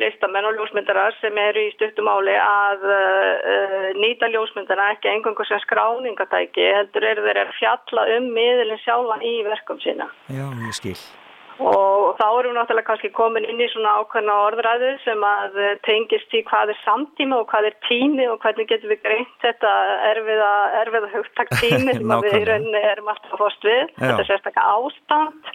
[0.00, 6.64] listamenn og ljósmyndarar sem eru í stuttumáli að uh, nýta ljósmyndana ekki engangu sem skráningatæki,
[6.78, 10.08] heldur eru þeir að fjalla um miðlinn sjálfan í verkum sína.
[10.32, 10.96] Já, ég skil.
[11.62, 15.76] Og þá erum við náttúrulega kannski komin inn í svona ákveðna orðræðu sem að eh,
[15.86, 19.74] tengist í hvað er samtíma og hvað er tími og hvernig getum við greint þetta
[20.08, 23.84] erfiða, erfiða hugtak tími sem við erum alltaf að fóst við.
[23.84, 24.00] Já.
[24.00, 25.54] Þetta er sérstaklega ástand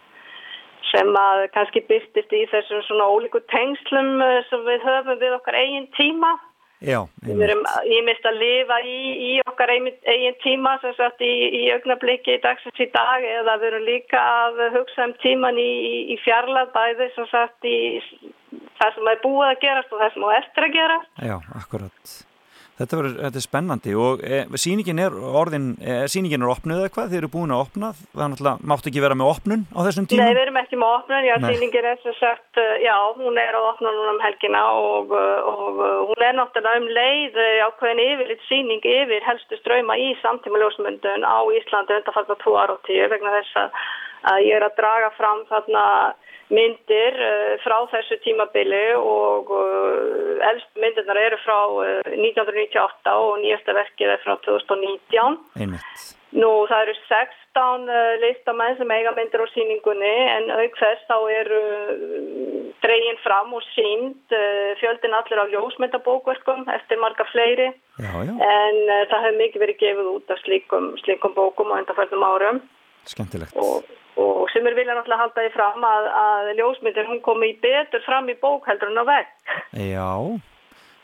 [0.89, 5.57] sem að kannski byrtist í þessum svona ólíku tengslum eh, sem við höfum við okkar
[5.59, 6.35] eigin tíma.
[6.79, 11.33] Já, Við erum ímist að lifa í, í okkar eigin, eigin tíma sem sagt í,
[11.59, 15.99] í augnabliki dagsins í dag eða við erum líka að hugsa um tíman í, í,
[16.15, 17.75] í fjarlag bæði sem sagt í
[18.79, 21.13] það sem er búið að gerast og það sem er eftir að gerast.
[21.19, 22.17] Já, akkurat.
[22.79, 26.91] Þetta, verður, þetta er spennandi og e, sýningin er orðin, e, sýningin er opnuð eða
[26.95, 30.07] hvað, þið eru búin að opna, er náttúrulega, máttu ekki vera með opnun á þessum
[30.07, 30.27] tíma?
[30.29, 31.49] Nei, við erum ekki með opnun, já, Nei.
[31.49, 35.49] sýningin er sem sagt, uh, já, hún er að opna núna um helgina og, uh,
[35.51, 40.63] og uh, hún er náttúrulega um leið ákveðin yfirleitt sýning yfir helstu ströyma í samtíma
[40.63, 43.83] ljósmyndun á Íslandi undanfallna tvo ára og tíu vegna þess að,
[44.31, 45.83] að ég er að draga fram þarna
[46.53, 53.75] myndir uh, frá þessu tímabili og uh, elst myndirnar eru frá uh, 1998 og nýjasta
[53.77, 55.37] verkið er frá 2019.
[55.59, 56.07] Einmitt.
[56.29, 61.17] Nú, það eru 16 uh, listamenn sem eiga myndir á síningunni en auk þess þá
[61.37, 61.61] eru
[62.81, 64.35] dregin fram og sínd
[64.79, 67.67] fjöldin allir af ljósmyndabókverkum eftir marga fleiri
[67.99, 68.77] Já, já, en
[69.11, 72.61] það hefur mikið verið gefið út af slíkum, slíkum bókum á undanförnum árum
[73.07, 73.55] skemmtilegt.
[73.55, 73.83] og,
[74.19, 78.29] og sem er vilja náttúrulega halda því fram að, að ljósmyndir hún komi betur fram
[78.31, 79.33] í bók heldur en á vegg.
[79.77, 80.07] Já,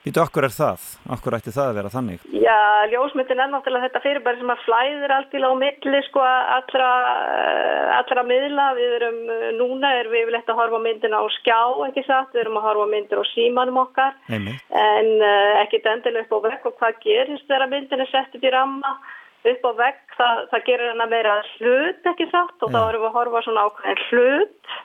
[0.05, 0.85] býtu, okkur er það?
[1.15, 2.25] Okkur ætti það að vera þannig?
[2.33, 2.57] Já,
[2.91, 6.91] ljósmyndin er náttúrulega þetta fyrirbæri sem að flæðir allt í á milli sko allra,
[7.39, 8.69] eh, allra miðla.
[8.79, 11.59] Við erum, eh, núna erum við yfirleitt að horfa á myndina á skjá,
[11.89, 14.17] ekki satt, við erum að horfa myndir á símanum okkar.
[14.29, 14.65] Einmitt.
[14.69, 18.43] En uh, ekkit endilega upp á vegg og hvað gerist þegar myndin er sett upp
[18.43, 18.97] í ramma
[19.51, 22.87] upp á vegg, það, það gerir hana meira hlut, ekki satt, og þá Já.
[22.89, 24.75] erum við að horfa á svona ákveðin hlut.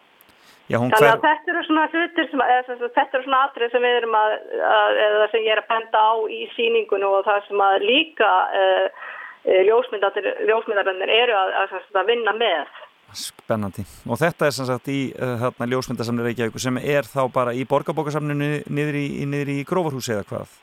[0.71, 1.09] Já, Þannig hver...
[1.11, 4.35] að þetta eru svona hlutir sem, eða, þetta eru svona atrið sem við erum að,
[4.71, 8.29] að eða sem ég er að benda á í síningunum og það sem að líka
[8.61, 9.09] uh,
[9.67, 12.79] ljósmyndarinn eru að, að, að, að vinna með.
[13.19, 13.83] Spennandi.
[14.07, 17.67] Og þetta er sem sagt í uh, þarna ljósmyndasamni Reykjavíkur sem er þá bara í
[17.67, 20.59] borgarbókasamninu niður í, í, í grófarhúsi eða hvað?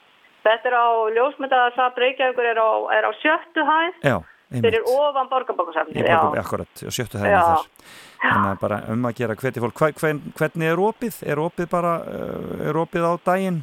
[0.48, 0.88] Þetta er á
[1.18, 4.18] ljósmyndarsafn Reykjavíkur er á, er á sjöttu hæð Já,
[4.54, 4.92] fyrir einmitt.
[4.94, 6.06] ofan borgarbókasamni,
[6.40, 7.42] akkurat, og sjöttu hæðinu Já.
[7.48, 7.96] þar.
[8.22, 9.82] Þannig að bara um að gera hveti fólk.
[9.82, 11.20] Hva, hvern, hvernig er opið?
[11.28, 13.60] Er opið bara, uh, er opið á daginn?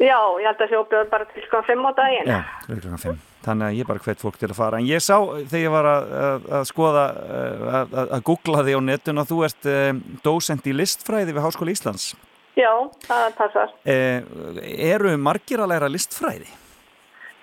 [0.00, 2.30] Já, ég held að sjópjóður bara til sko 5 á daginn.
[2.30, 3.18] Já, til klukkan 5.
[3.40, 4.78] Þannig að ég bara hvet fólk til að fara.
[4.80, 8.76] En ég sá þegar ég var að, að, að skoða, uh, að, að, googla því
[8.76, 12.12] á netun að þú ert um, dósend í listfræði við Háskóli Íslands.
[12.58, 12.72] Já,
[13.06, 13.76] það passar.
[13.86, 14.22] Eh,
[14.90, 16.50] eru margir að læra listfræði?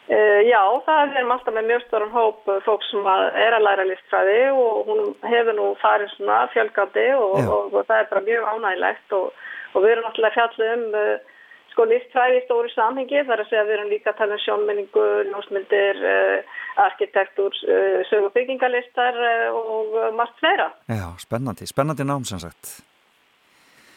[0.08, 3.08] Eh, já, það er alltaf með mjög stórum hóp fólk sem
[3.44, 8.00] er að læra listfræði og hún hefur nú farið svona fjölgandi og, og, og það
[8.00, 9.42] er bara mjög ánægilegt og,
[9.74, 11.36] og við erum alltaf fjallið um uh,
[11.74, 14.44] sko listfræði í stóri samhengi þar að segja að við erum líka að tala um
[14.46, 16.58] sjónmenningu, ljósmyndir, uh,
[16.88, 19.24] arkitektur, eh, uh, sögubyggingarlistar
[19.60, 20.72] og margt fleira.
[20.88, 22.78] Já, spennandi, spennandi nám sem sagt.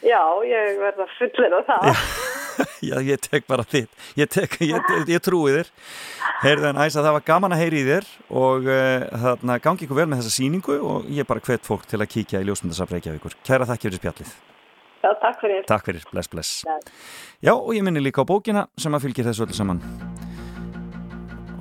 [0.00, 1.88] Já, ég verða fullir af það.
[1.90, 1.96] Já,
[2.90, 3.90] já, ég tek bara þitt.
[4.16, 5.72] Ég, tek, ég, ég, ég trúi þér.
[6.40, 8.08] Herðan æsa, það var gaman að heyri í þér
[8.42, 12.00] og uh, þarna gangi ykkur vel með þessa síningu og ég bara hvet fólk til
[12.00, 13.36] að kíkja í ljósmyndasafrækja ykkur.
[13.44, 14.32] Kæra þakki fyrir spjallið.
[15.00, 15.62] Já, takk fyrir.
[15.68, 16.56] Takk fyrir, bless, bless.
[16.64, 17.04] Bless.
[17.40, 19.84] Já, og ég minni líka á bókina sem að fylgir þessu öllu saman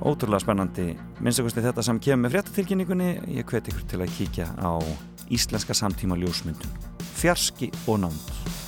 [0.06, 0.92] ótrúlega spennandi.
[1.20, 3.10] Minnstakosti þetta sem kemur með fréttatilkynningunni.
[3.36, 4.72] Ég hveti ykkur til að kíkja á
[5.30, 6.90] íslenska samtíma ljósmyndun
[7.20, 8.59] fjarski og námt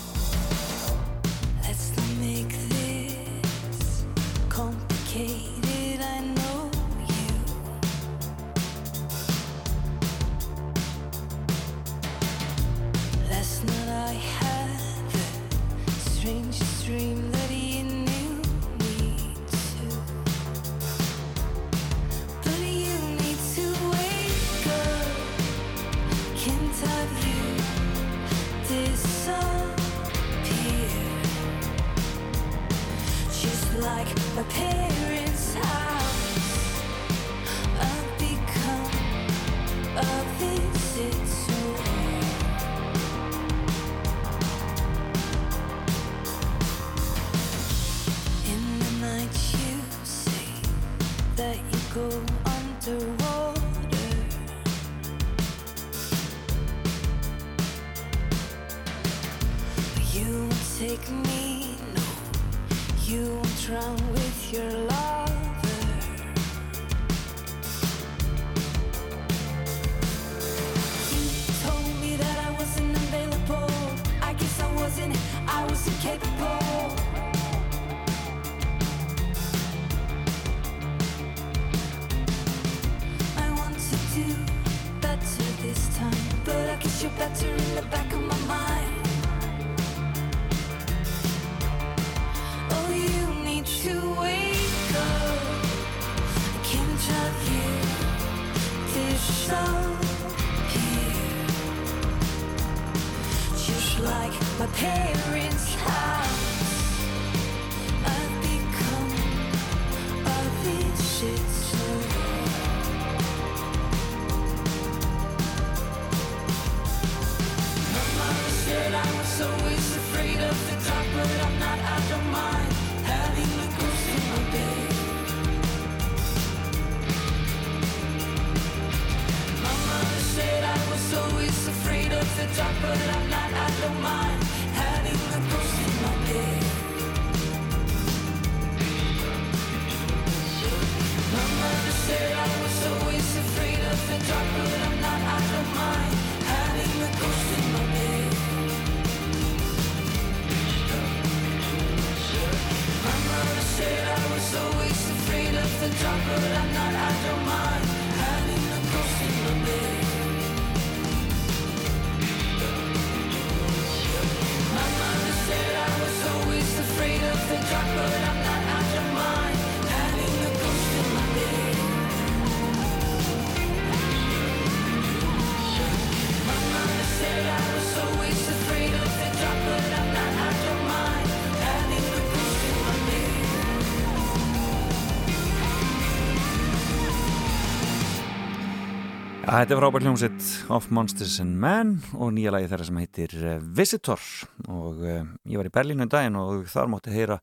[189.52, 193.58] Þetta er frábært hljómsitt Of Monsters and Men og nýja lagi þeirra sem heitir eh,
[193.76, 194.22] Visitor.
[194.64, 197.36] Og uh, ég var í Berlínu um en daginn og þar mátti heyra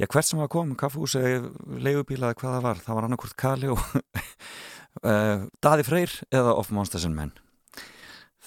[0.00, 1.50] já hvert sem var kom, kaffús eða eh,
[1.84, 6.72] leigubíla eða hvað það var, það var annarkort Kali og uh, Daði Freyr eða Of
[6.72, 7.36] Monsters and Men.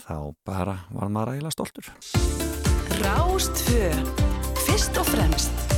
[0.01, 1.93] Þá bara var maður eiginlega stoltur.
[3.05, 3.93] Rástfjö
[4.65, 5.74] Fyrst og fremst.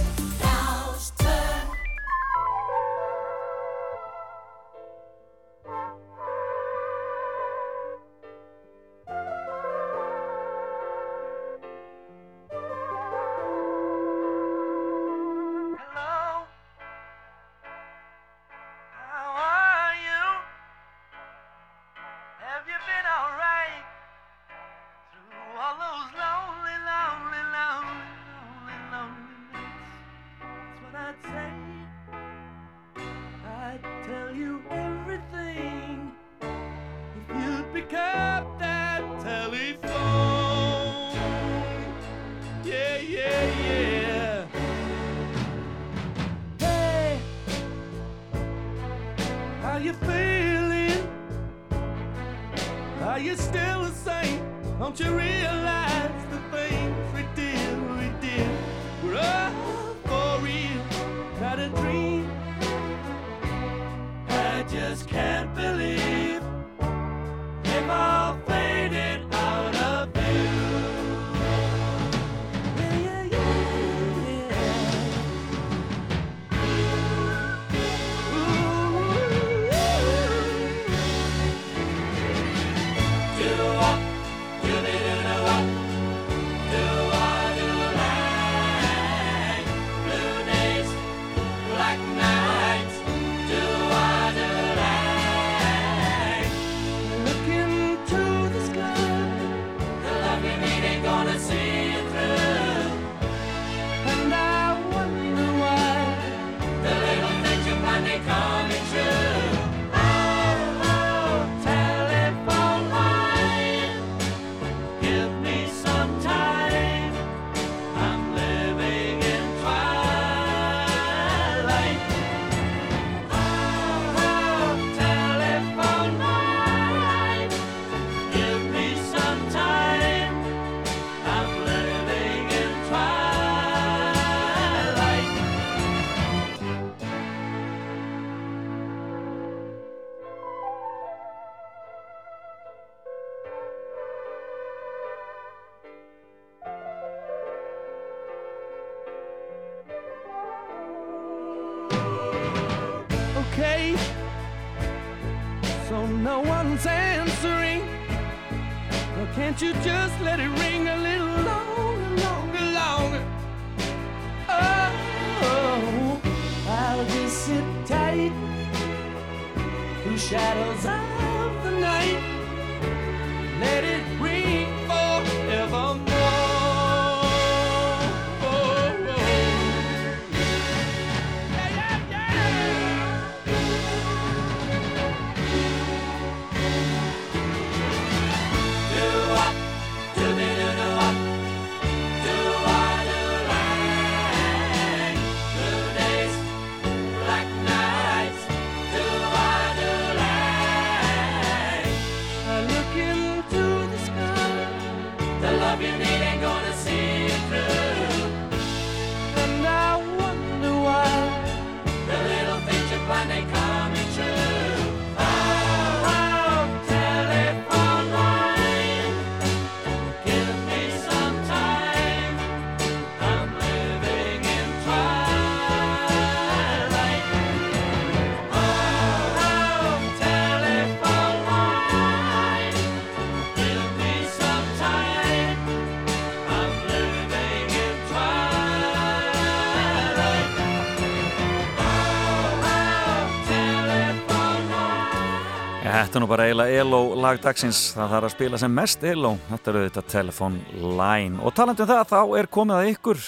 [246.17, 249.69] Þetta er nú bara eiginlega ELO lagdagsins, það þarf að spila sem mest ELO, þetta
[249.69, 251.37] er auðvitað Telephone Line.
[251.45, 253.21] Og talandi um það, þá er komið að ykkur,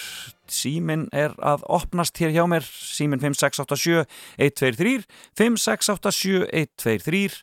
[0.49, 4.07] símin er að opnast hér hjá mér, símin 5687
[4.47, 5.05] 123,
[5.37, 7.37] 5687 123,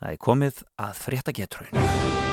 [0.00, 2.27] það er komið að frétta getrun.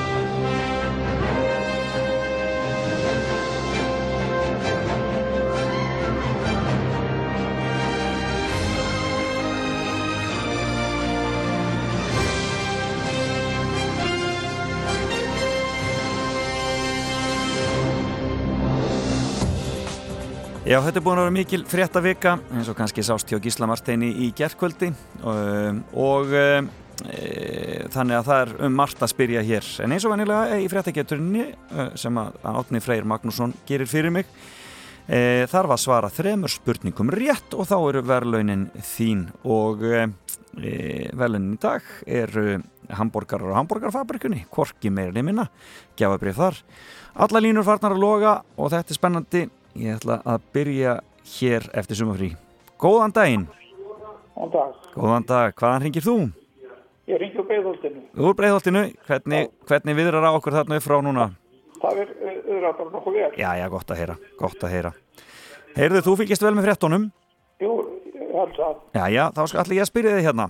[20.66, 23.68] Já, þetta er búin að vera mikil frétta vika eins og kannski sást hjá Gísla
[23.70, 24.88] Marteini í gerðkvöldi
[25.22, 26.46] og, og e,
[27.94, 29.68] þannig að það er um margt að spyrja hér.
[29.84, 31.44] En eins og venilega í fréttageturinni
[31.94, 34.26] sem að Átni Freyr Magnússon gerir fyrir mig
[35.06, 39.28] e, þarf að svara þremur spurningum rétt og þá eru verðlaunin þín.
[39.46, 40.08] Og e,
[41.14, 42.56] verðlaunin í dag eru
[42.90, 45.46] hambúrgarar og hambúrgarfabrikunni Korki meirinn í minna,
[45.94, 46.58] gjafabrið þar.
[47.22, 49.44] Alla línur farnar að loga og þetta er spennandi
[49.76, 50.92] Ég ætla að byrja
[51.36, 52.30] hér eftir sumafrí.
[52.80, 53.46] Góðan daginn.
[54.32, 54.76] Góðan dag.
[54.94, 55.56] Góðan dag.
[55.58, 56.14] Hvaðan ringir þú?
[57.06, 58.04] Ég ringi úr Breiðholtinu.
[58.16, 58.84] Úr Breiðholtinu.
[59.06, 61.26] Hvernig, hvernig viðrar á okkur þarna upp frá núna?
[61.76, 63.28] Það er auðvitað bara nokkuð vel.
[63.36, 64.16] Já, já, gott að heyra.
[64.40, 64.92] Gott að heyra.
[65.76, 67.06] Heyrðu, þú fylgist vel með fréttonum?
[67.60, 67.72] Jú,
[68.32, 68.80] held að.
[68.96, 70.48] Já, já, þá allir ég að spyrja þig hérna.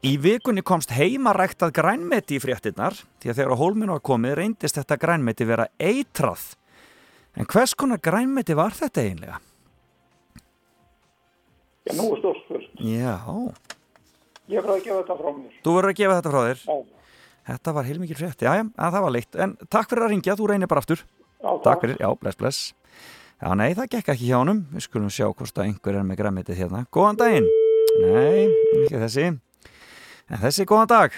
[0.00, 4.78] Í vikunni komst heimaræktað grænmeti í fréttinnar því að þegar á hólminu var komið reyndist
[4.78, 6.44] þetta grænmeti vera eitrað.
[7.38, 9.38] En hvers konar grænmeti var þetta eiginlega?
[11.86, 12.72] Já, nú er stórt fyrst.
[12.84, 13.16] Já,
[14.50, 15.52] Ég verði að gefa þetta frá mér.
[15.62, 16.62] þú verður að gefa þetta frá þér.
[16.66, 16.96] Já.
[17.50, 20.34] Þetta var heilmikið frétt, já, já, að það var leitt En takk fyrir að ringja,
[20.38, 21.00] þú reynir bara aftur
[21.40, 22.58] Já, Takk fyrir, já, bless, bless
[23.40, 26.20] Já, nei, það gekk ekki hjá honum Við skulum sjá hvort að einhver er með
[26.20, 27.48] græmitið hérna Góðan daginn
[28.04, 28.44] Nei,
[28.84, 31.16] ekki þessi En þessi, góðan dag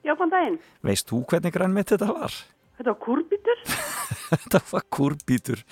[0.00, 0.58] Já, góðan daginn.
[0.88, 2.34] Veist þú hvernig grænmitt þetta var?
[2.80, 3.64] Þetta var kúrbítur.
[4.30, 5.64] þetta var kúrbítur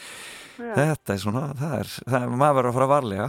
[0.58, 0.72] Já.
[0.74, 3.28] Þetta er svona, það er, það er maður verður að fara varlega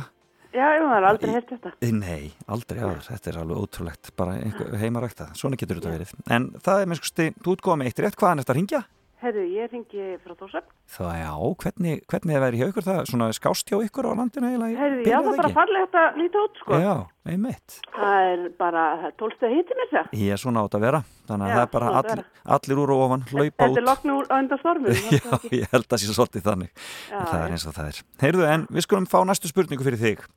[0.49, 1.71] Já, ég var aldrei hert þetta.
[1.93, 4.37] Nei, aldrei aður, þetta er alveg ótrúlegt bara
[4.81, 8.01] heimarækta, svona getur þetta verið en það er með skusti, þú ert góða með eitt
[8.01, 8.81] rétt hvaðan er þetta að ringja?
[9.19, 10.69] Herru, ég ringi frá Þórsöfn.
[10.95, 11.31] Það já,
[11.63, 15.01] hvernig, hvernig er verið hjá ykkur það, svona skást hjá ykkur á landinu í Herru,
[15.03, 16.79] já, það er eða bara farlegt að líta út, sko.
[16.79, 16.93] Já,
[17.33, 18.85] einmitt Það er bara
[19.19, 21.73] tólstu hitti með þess Ég er svona átt að vera, þannig að Já, það er
[21.75, 22.25] bara að all,
[22.57, 25.03] allir úr og ofan, hlaupa Þetta er út lokn úr undan stormum.
[25.19, 26.71] Já, ég held að sé svolítið þannig
[27.11, 29.99] Já, það er eins og það er Heyrðu, en við skulum fá næstu spurningu fyrir
[29.99, 30.27] þig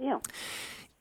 [0.00, 0.16] Já.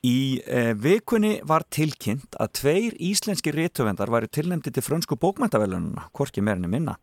[0.02, 6.42] Í eh, vikunni var tilkynnt að tveir íslenski réttöfendar væri tilnefndi til frönsku bókmæntavelununa, hvorki
[6.42, 6.96] meirinni minna.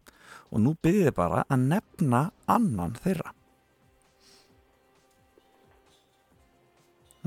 [0.48, 3.34] Og nú byrðið þið bara að nefna annan þeirra.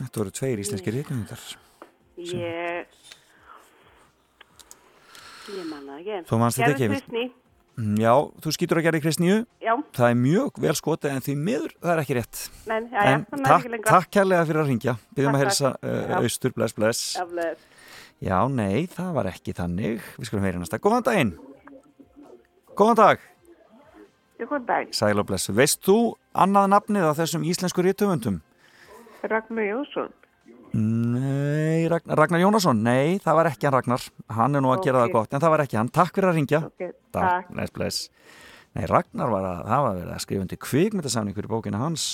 [0.01, 1.43] Þetta voru tveir íslenski réttöfendar.
[2.21, 2.97] Ég...
[5.51, 6.23] Ég manna ekki.
[6.29, 7.27] Þú manst þetta ekki.
[7.81, 8.11] Mm, Já,
[8.43, 9.35] þú skýtur að gera í Kristníu.
[9.63, 9.71] Já.
[9.95, 12.41] Það er mjög vel skotið en því miður það er ekki rétt.
[12.69, 14.95] Nei, já, já, en það takk, takk kærlega fyrir að ringja.
[15.17, 16.17] Byrðum að helsa uh, Já.
[16.19, 17.03] austur, bless, bless.
[17.17, 17.69] Já, bless.
[18.21, 20.03] Já, nei, það var ekki þannig.
[20.19, 20.81] Við skulum heyra næsta.
[20.83, 21.33] Góðan daginn.
[22.81, 23.19] Góðan dag.
[24.41, 24.87] Góðan dag.
[24.97, 25.53] Sæl og blessu.
[25.53, 28.39] Veist þú annað nafnið á þessum íslensku rítöfundum?
[29.21, 30.09] Ragnar Jónsson.
[30.73, 32.81] Nei, Ragnar, Ragnar Jónasson.
[32.81, 34.07] Nei, það var ekki hann Ragnar.
[34.33, 35.91] Hann er nú að gera það gott, en það var ekki hann.
[35.93, 36.63] Takk fyrir að ringja.
[36.71, 37.51] Ok, takk.
[37.53, 37.99] Bless, bless.
[38.73, 42.07] Nei, Ragnar var að, það var verið að skrifa undir kvikmyndasamning fyrir bókina hans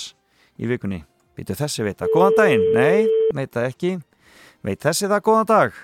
[0.60, 1.00] í vikunni.
[1.38, 2.10] Býtu þessi vita.
[2.12, 2.66] Góðan daginn.
[2.76, 3.94] Nei, veit það ekki.
[4.68, 5.80] Veit þessi það, góðan dag.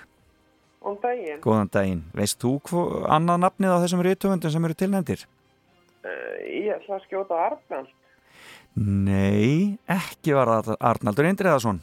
[0.85, 1.39] Góðan daginn.
[1.41, 2.01] Góðan daginn.
[2.13, 5.23] Veist þú hvo, annað nafnið á þessum rítöfundum sem eru tilnefndir?
[6.05, 7.87] Uh, ég ætla að skjóta Arnald.
[8.75, 11.79] Nei, ekki var það Arnaldur Indriðarsson.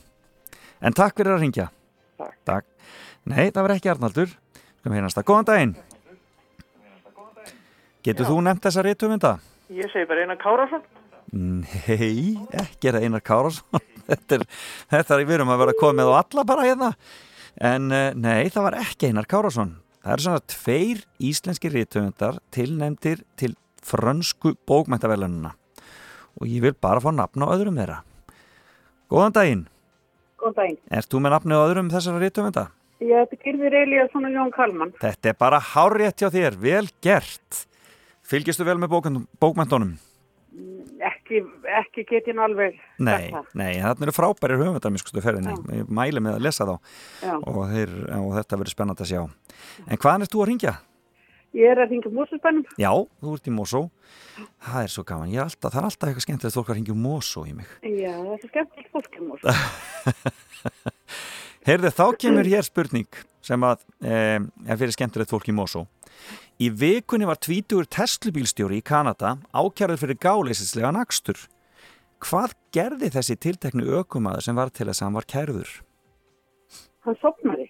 [0.83, 1.67] En takk fyrir að ringja.
[2.47, 2.69] Takk.
[3.27, 4.37] Nei, það var ekki Arnaldur.
[4.79, 5.27] Skum hérna stað.
[5.33, 5.75] Góðan daginn.
[8.07, 9.33] Getur þú nefnt þessa rítumynda?
[9.75, 10.87] Ég segi bara Einar Kárásson.
[11.33, 13.85] Nei, ekki er það Einar Kárasson.
[14.13, 14.47] þetta er,
[14.95, 16.95] þetta er, við erum að vera komið á alla bara hérna.
[17.61, 19.77] En eh, nei, það var ekki Einar Kárasson.
[20.03, 25.53] Það eru svona tveir íslenski rítumyndar tilnefndir til frönsku bókmæntavelununa.
[26.41, 28.01] Og ég vil bara fá nafn á öðrum þeirra.
[29.13, 29.67] Góðan daginn.
[30.41, 30.81] Góðan daginn.
[30.91, 32.65] Ert þú með nafni á öðrum þessara rítumynda?
[33.03, 34.95] Ég heiti Gyrðir Elíasson og Jón Kalman.
[35.03, 37.65] Þetta er bara hárétt hjá þér, vel gert.
[38.23, 38.95] Fylgistu vel með
[39.43, 39.97] bókmyndunum?
[41.33, 41.43] Ekki,
[41.81, 45.89] ekki get ég nú alveg Nei, nei, þarna eru frábæri höfundar mér skustu ferðinni, ég
[45.89, 46.75] mæli með að lesa þá
[47.39, 49.23] og, þeir, og þetta verður spennandi að sjá.
[49.89, 50.75] En hvaðan ert þú að ringja?
[51.57, 52.69] Ég er að ringja músispænum.
[52.81, 52.91] Já,
[53.21, 53.83] þú ert í Mosó.
[54.65, 57.03] Það er svo gaman, ég er alltaf, það er alltaf eitthvað fólk að ringja um
[57.05, 57.73] Mosó í mig.
[57.85, 59.43] Já, það er svo skemmtilegt fólk í mús.
[61.69, 65.85] Heyrðu, þá kemur hér spurning sem að e, er fyrir skemmtilegt fólk í Mosó.
[66.61, 71.39] Í vikunni var tvítugur Teslubílstjóri í Kanada ákjærður fyrir gáleisislega nakstur.
[72.23, 75.73] Hvað gerði þessi tilteknu ökumaður sem var til þess að hann var kærður?
[77.03, 77.67] Hann sopnaði.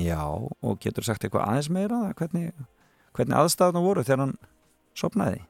[0.00, 2.00] Já, og getur sagt eitthvað aðeins meira?
[2.18, 2.50] Hvernig,
[3.14, 4.34] hvernig aðstæðuna voru þegar hann
[4.98, 5.44] sopnaði?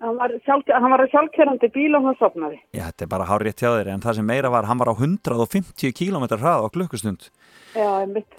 [0.00, 2.60] Hann var, sjálf, hann var að sjálfkerrandi bíl og hann sopnaði.
[2.72, 4.96] Já, þetta er bara hárétt hjá þeir en það sem meira var, hann var á
[4.96, 7.28] 150 km hrað á klukkustund.
[7.70, 7.90] Já,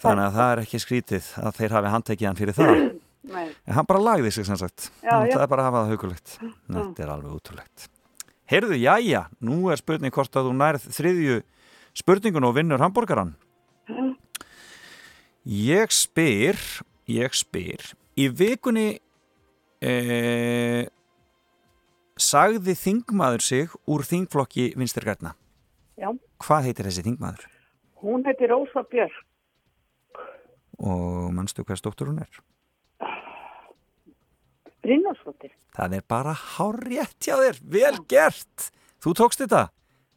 [0.01, 2.81] Þannig að það er ekki skrítið að þeir hafi handtekið hann fyrir það.
[3.31, 3.45] Nei.
[3.69, 4.89] En hann bara lagði sig sem sagt.
[5.05, 5.35] Já, Hann já.
[5.35, 6.31] ætlaði bara að hafa það hugulegt.
[6.73, 7.85] Þetta er alveg útrúlegt.
[8.51, 11.37] Heyrðu, jæja, nú er spurning hvort að þú nærð þriðju
[12.01, 13.35] spurningun og vinnur hambúrgaran.
[15.47, 16.59] Ég spyr,
[17.09, 17.85] ég spyr,
[18.19, 18.89] í vikunni
[19.81, 19.93] e,
[22.21, 25.33] sagði þingmaður sig úr þingflokki vinstirgrætna.
[26.01, 26.11] Já.
[26.41, 27.47] Hvað heitir þessi þingmaður?
[28.01, 29.13] Hún heiti Rósa Björk.
[30.81, 32.39] Og mannstu hvað stóttur hún er?
[34.81, 35.51] Brynjarsdóttir.
[35.77, 38.71] Það er bara hárétt hjá þér, vel gert.
[39.01, 39.67] Þú tókst þetta,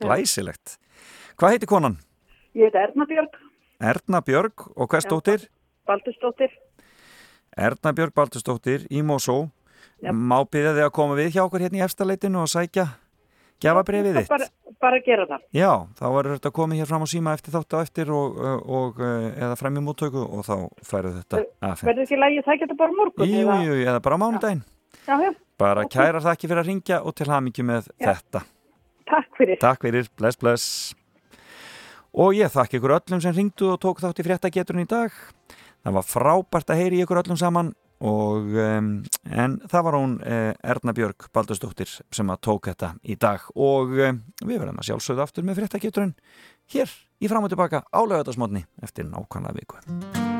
[0.01, 0.79] glæsilegt.
[1.37, 1.99] Hvað heiti konan?
[2.57, 3.37] Ég heiti Erna Björk.
[3.85, 5.47] Erna Björg og hvað stóttir?
[5.85, 6.57] Baldursdóttir.
[7.53, 9.51] Erna Björg Baldursdóttir í Mosó.
[10.01, 10.13] Já.
[10.13, 12.89] Má byrja þig að koma við hjá okkur hérna í efstaleitinu og sækja
[13.63, 14.31] gefabrefið þitt.
[14.33, 14.49] Bara,
[14.83, 15.45] bara gera það.
[15.55, 19.03] Já, þá verður þetta komið hér fram á síma eftir þátt á eftir og, og,
[19.35, 20.55] eða fram í múttöku og þá
[20.87, 21.87] færðu þetta afhengt.
[21.91, 23.31] Verður ekki lægi það geta bara morgun?
[23.31, 24.65] Jú, jú, eða bara mánudaginn.
[25.05, 25.31] Já, já.
[25.61, 28.45] Bara kæra þakki fyrir að ringja og til hamingju með þetta.
[29.11, 29.59] Takk fyrir.
[29.63, 30.69] Takk fyrir, bless, bless.
[32.15, 35.15] Og ég þakki ykkur öllum sem ringdu og tók þátt í fréttageturinn í dag.
[35.85, 37.75] það var frábært að heyri ykkur öllum saman
[38.05, 38.91] og um,
[39.33, 43.49] en það var hún uh, Erna Björg Baldursdóttir sem að tók þetta í dag.
[43.57, 46.15] Og um, við verðum að sjálfsögðu aftur með fréttageturinn
[46.75, 50.34] hér í fram og tilbaka á lögatarsmotni eftir nákvæmlega viku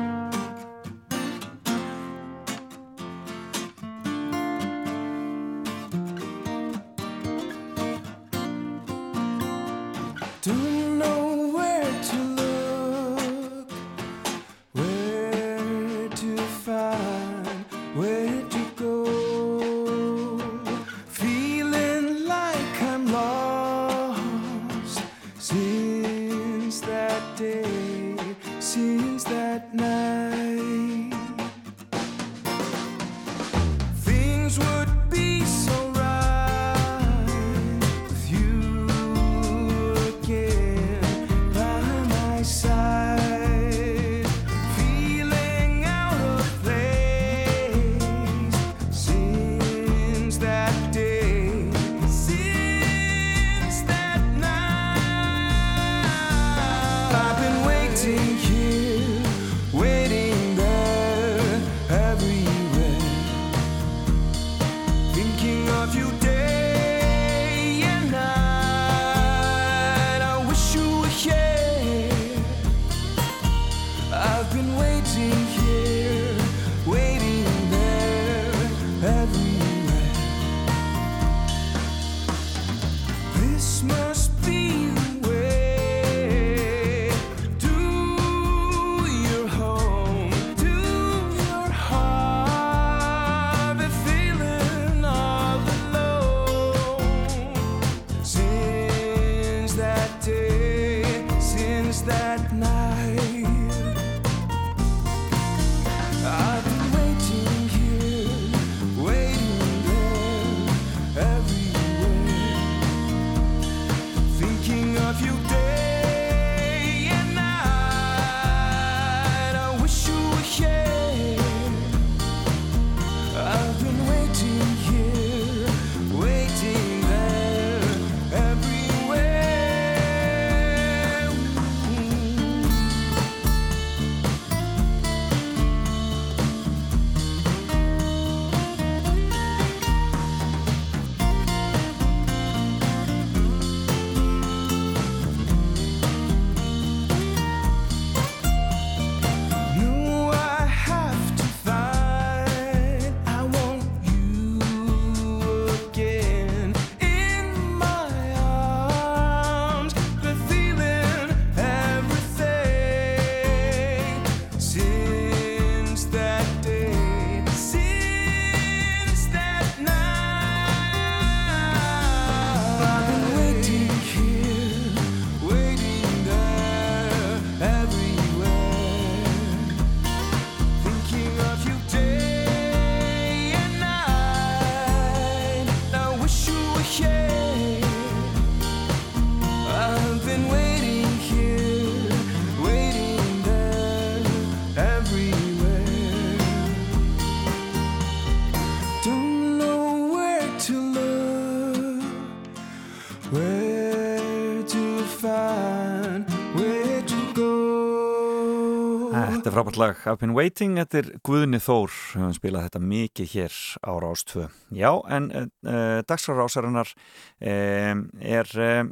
[209.65, 213.55] frábært lag, I've been waiting Þetta er Guðni Þór, við höfum spilað þetta mikið hér
[213.81, 214.43] á Rástvö
[214.75, 218.91] Já, en uh, dagsrárásarinnar um, er um,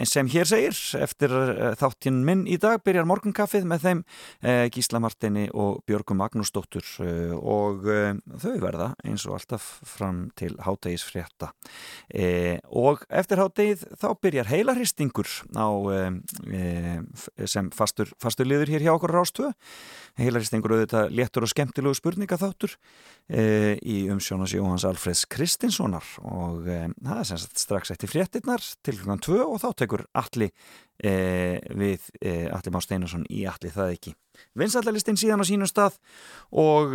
[0.00, 0.76] eins sem hér segir.
[1.00, 1.34] Eftir
[1.80, 4.00] þáttinn minn í dag byrjar morgunkaffið með þeim
[4.72, 6.86] Gísla Martini og Björgum Magnúsdóttur
[7.36, 11.50] og þau verða eins og alltaf fram til hátægis frétta.
[12.70, 15.68] Og eftir hátægið þá byrjar heilarhistingur á
[17.50, 22.38] sem fastur, fastur liður hér hjá okkur á Rástvö heilaristingur auðvitað léttur og skemmtilegu spurninga
[22.40, 22.74] þáttur
[23.28, 26.06] e, í umsjónas Jóhans Alfreds Kristinssonar.
[26.26, 30.06] Og e, það er sem sagt strax eftir fréttinnar til klukkan 2 og þá tekur
[30.18, 30.52] allir
[30.98, 31.12] e,
[31.76, 34.14] við e, Alli Má Steinarsson í allir það ekki.
[34.58, 35.98] Vinsallalistin síðan á sínum stað
[36.56, 36.94] og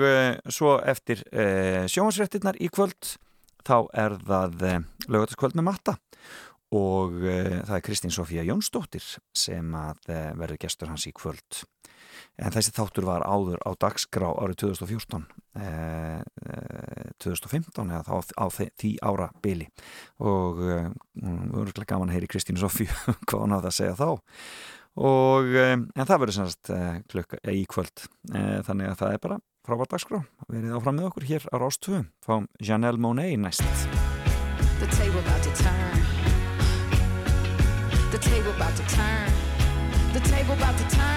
[0.49, 3.11] svo eftir sjóhansfréttinnar í kvöld
[3.67, 4.65] þá er það
[5.05, 5.95] lögataskvöld með matta.
[6.75, 9.05] Og það er Kristín Sofía Jónsdóttir
[9.37, 11.61] sem að verður gestur hans í kvöld
[12.35, 18.45] En þessi þáttur var áður á dagskrá árið 2014, eh, eh 2015 eða þá á
[18.51, 19.69] því ára byli
[20.19, 20.89] og eh,
[21.21, 22.91] mm, umröðlega gaman að heyri Kristínu Sofíu
[23.27, 24.09] hvað hún hafði að segja þá.
[24.95, 28.07] Og eh, en það verður semst eh, klukka eh, í kvöld.
[28.31, 30.21] Þannig að það er bara frábært dagskrá.
[30.47, 33.65] Verið áfram með okkur hér á Rástöfu fá Janelle Monet næst.
[34.79, 35.99] The table about to turn.
[38.11, 39.31] The table about to turn.
[40.13, 41.14] The table about to turn.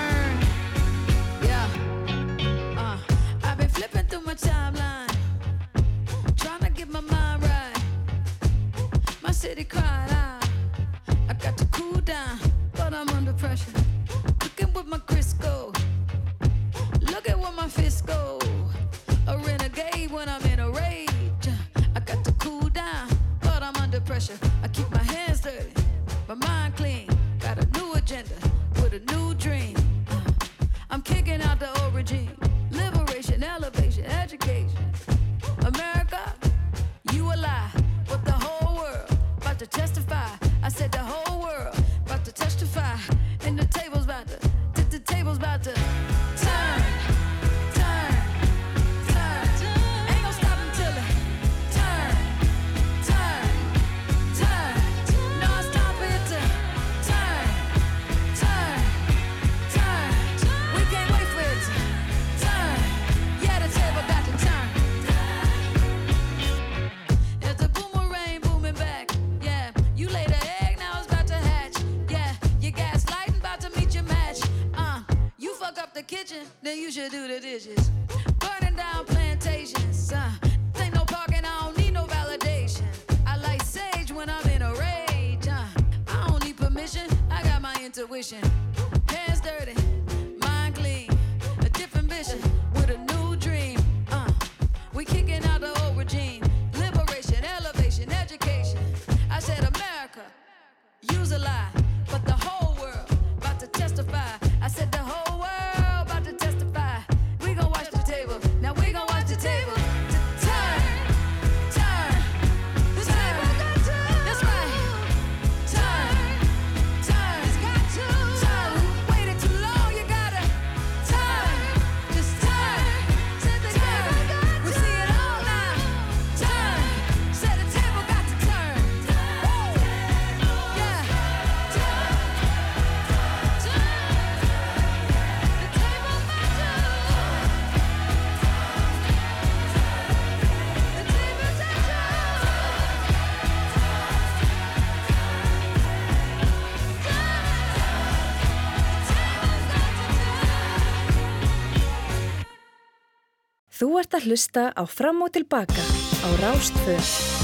[153.88, 155.80] Þú ert að hlusta á Fram og Tilbaka
[156.20, 157.37] á Rástföð.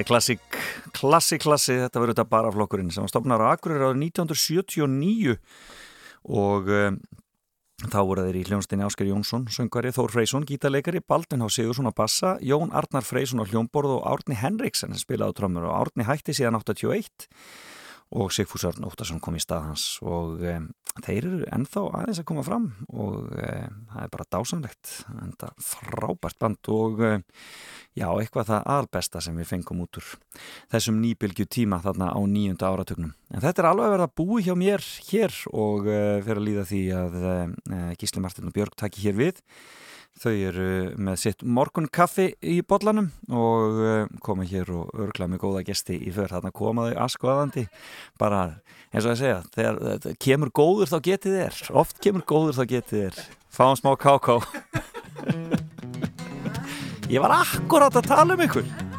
[0.00, 0.54] Þetta er klassik,
[0.96, 5.34] klassik, klassi, þetta verður þetta bara flokkurinn sem stopnar á Akureyri árið 1979
[6.24, 6.96] og um,
[7.82, 11.50] þá voru þeir í hljónstinni Ásker Jónsson, söngari Þór Freysson, gítarleikari, Baldun H.
[11.58, 15.76] Sigursson á bassa, Jón Arnar Freysson á hljómborð og Árni Henriksen spilaði á trömmur og
[15.82, 17.28] Árni hætti síðan 81
[18.10, 20.66] og Sigfús Örn Óttarsson kom í stað hans og um,
[21.04, 26.38] þeir eru ennþá aðeins að koma fram og um, það er bara dásanlegt þetta frábært
[26.42, 27.24] band og um,
[27.94, 30.08] já, eitthvað það albesta sem við fengum út úr
[30.72, 33.14] þessum nýbylgju tíma þarna á nýjunda áratugnum.
[33.30, 36.82] En þetta er alveg verið að búi hjá mér hér og fyrir að líða því
[36.98, 37.20] að
[38.00, 39.42] Gísli Martin og Björg taki hér við
[40.20, 40.64] Þau eru
[41.00, 46.12] með sitt morgunkaffi í bollanum og uh, koma hér og örgla með góða gesti í
[46.12, 46.28] för.
[46.28, 47.64] Þarna koma þau askoðandi.
[48.20, 48.42] Bara
[48.92, 51.62] eins og að segja, þegar þetta kemur góður þá getið þér.
[51.84, 53.24] Oft kemur góður þá getið þér.
[53.56, 54.36] Fáum smá káká.
[57.10, 58.89] Ég var akkurát að tala um ykkur.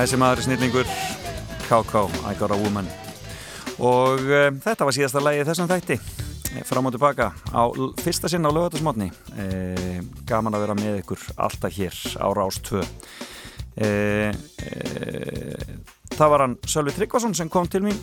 [0.00, 0.92] Þessi maður er snillingur.
[1.68, 2.88] KK, I got a woman.
[3.82, 5.96] Og um, þetta var síðasta lagi þessum þætti.
[6.52, 7.62] Eh, fram og tilbaka á
[8.02, 9.08] fyrsta sinn á lögatasmotni
[9.40, 9.46] e,
[10.28, 12.82] gaman að vera með ykkur alltaf hér á Rás 2
[13.80, 14.72] e, e,
[16.12, 17.96] það var hann Sölvi Tryggvason sem kom til mín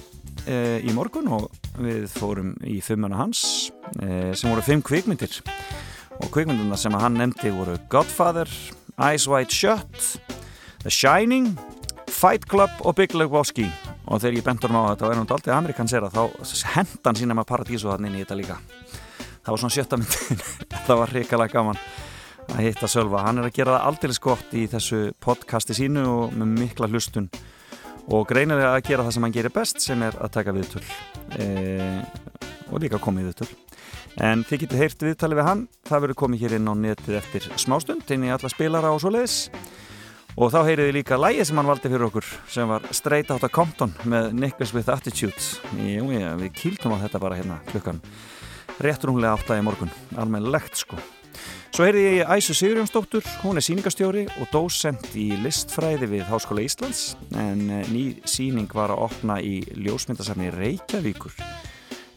[0.50, 3.42] í morgun og við fórum í fimmuna hans
[4.00, 5.36] sem voru fimm kvikmyndir.
[6.24, 8.50] Og kvikmynduna sem hann nefndi voru Godfather,
[8.98, 10.16] Eyes Wide Shut
[10.82, 11.54] The Shining
[12.20, 13.64] Fight Club og Big Lebowski.
[14.12, 17.48] Og þegar ég bentur hann á þetta var náttúrulega aldrei amerikansera þá hendan sínum að
[17.48, 18.58] Paradísu hann inn í þetta líka.
[19.46, 20.42] Það var svona sjötta myndin.
[20.90, 21.80] Það var hrikalega gaman
[22.50, 23.24] að hitta Sölva.
[23.24, 27.32] Hann er að gera það aldrei gott í þessu podcasti sínu og með mikla hlustun.
[28.12, 30.84] Og greinilega að gera það sem hann gerir best sem er að taka viðtöl.
[31.40, 31.48] E
[32.70, 33.52] og líka komið viðtöl.
[34.28, 35.68] En þið getið heyrt viðtali við hann.
[35.88, 39.46] Það verður komið hér inn á netið eftir smástund inn í alla spilara og svoleiðis
[40.38, 43.96] og þá heyriði líka lægi sem hann valdi fyrir okkur sem var Straight Outta Compton
[44.06, 45.40] með Nickels with Attitude
[45.80, 48.04] Jú, já, við kýldum á þetta bara hérna klukkan
[48.84, 49.92] réttur húnlega áttaði morgun.
[50.20, 51.00] Almennlegt sko.
[51.70, 57.14] Svo heyrði ég Æsu Sigurjónsdóttur, hún er síningastjóri og dósent í listfræði við Háskóla Íslands.
[57.38, 61.36] En eh, ný síning var að opna í ljósmyndasafni Reykjavíkur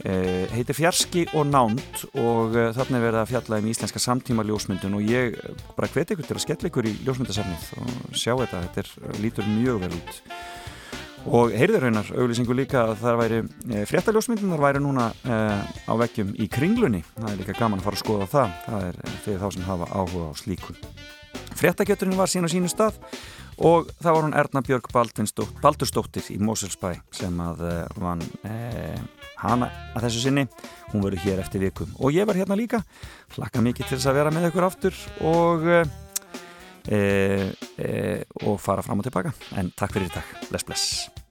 [0.03, 4.99] heitir Fjarski og Nánd og eh, þarna er verið að fjalla um íslenska samtíma ljósmyndun
[4.99, 8.65] og ég eh, bara hveti ykkur til að skella ykkur í ljósmyndasafnið og sjá þetta,
[8.65, 8.91] þetta er,
[9.23, 10.19] lítur mjög vel út.
[11.23, 13.41] Og heyrður raunar auglýsingu líka að það væri
[13.87, 15.39] fréttaljósmyndin þar væri núna e,
[15.87, 17.05] á veggjum í kringlunni.
[17.15, 18.61] Það er líka gaman að fara að skoða það.
[18.67, 20.81] Það er fyrir þá sem hafa áhuga á slíkun
[21.59, 22.99] fréttakjöturinn var sín á sínu stað
[23.63, 24.89] og það var hún Erna Björg
[25.63, 28.25] Baldurstóttir í Moselsbæ sem að e, vann
[29.43, 30.47] hana að þessu sinni.
[30.93, 32.83] Hún verður hér eftir vikum og ég var hérna líka.
[33.37, 35.81] Hlakka mikið til þess að vera með ykkur aftur og e,
[36.91, 37.91] e,
[38.43, 39.35] og fara fram og tilbaka.
[39.57, 41.22] En takk fyrir í dag, bless bless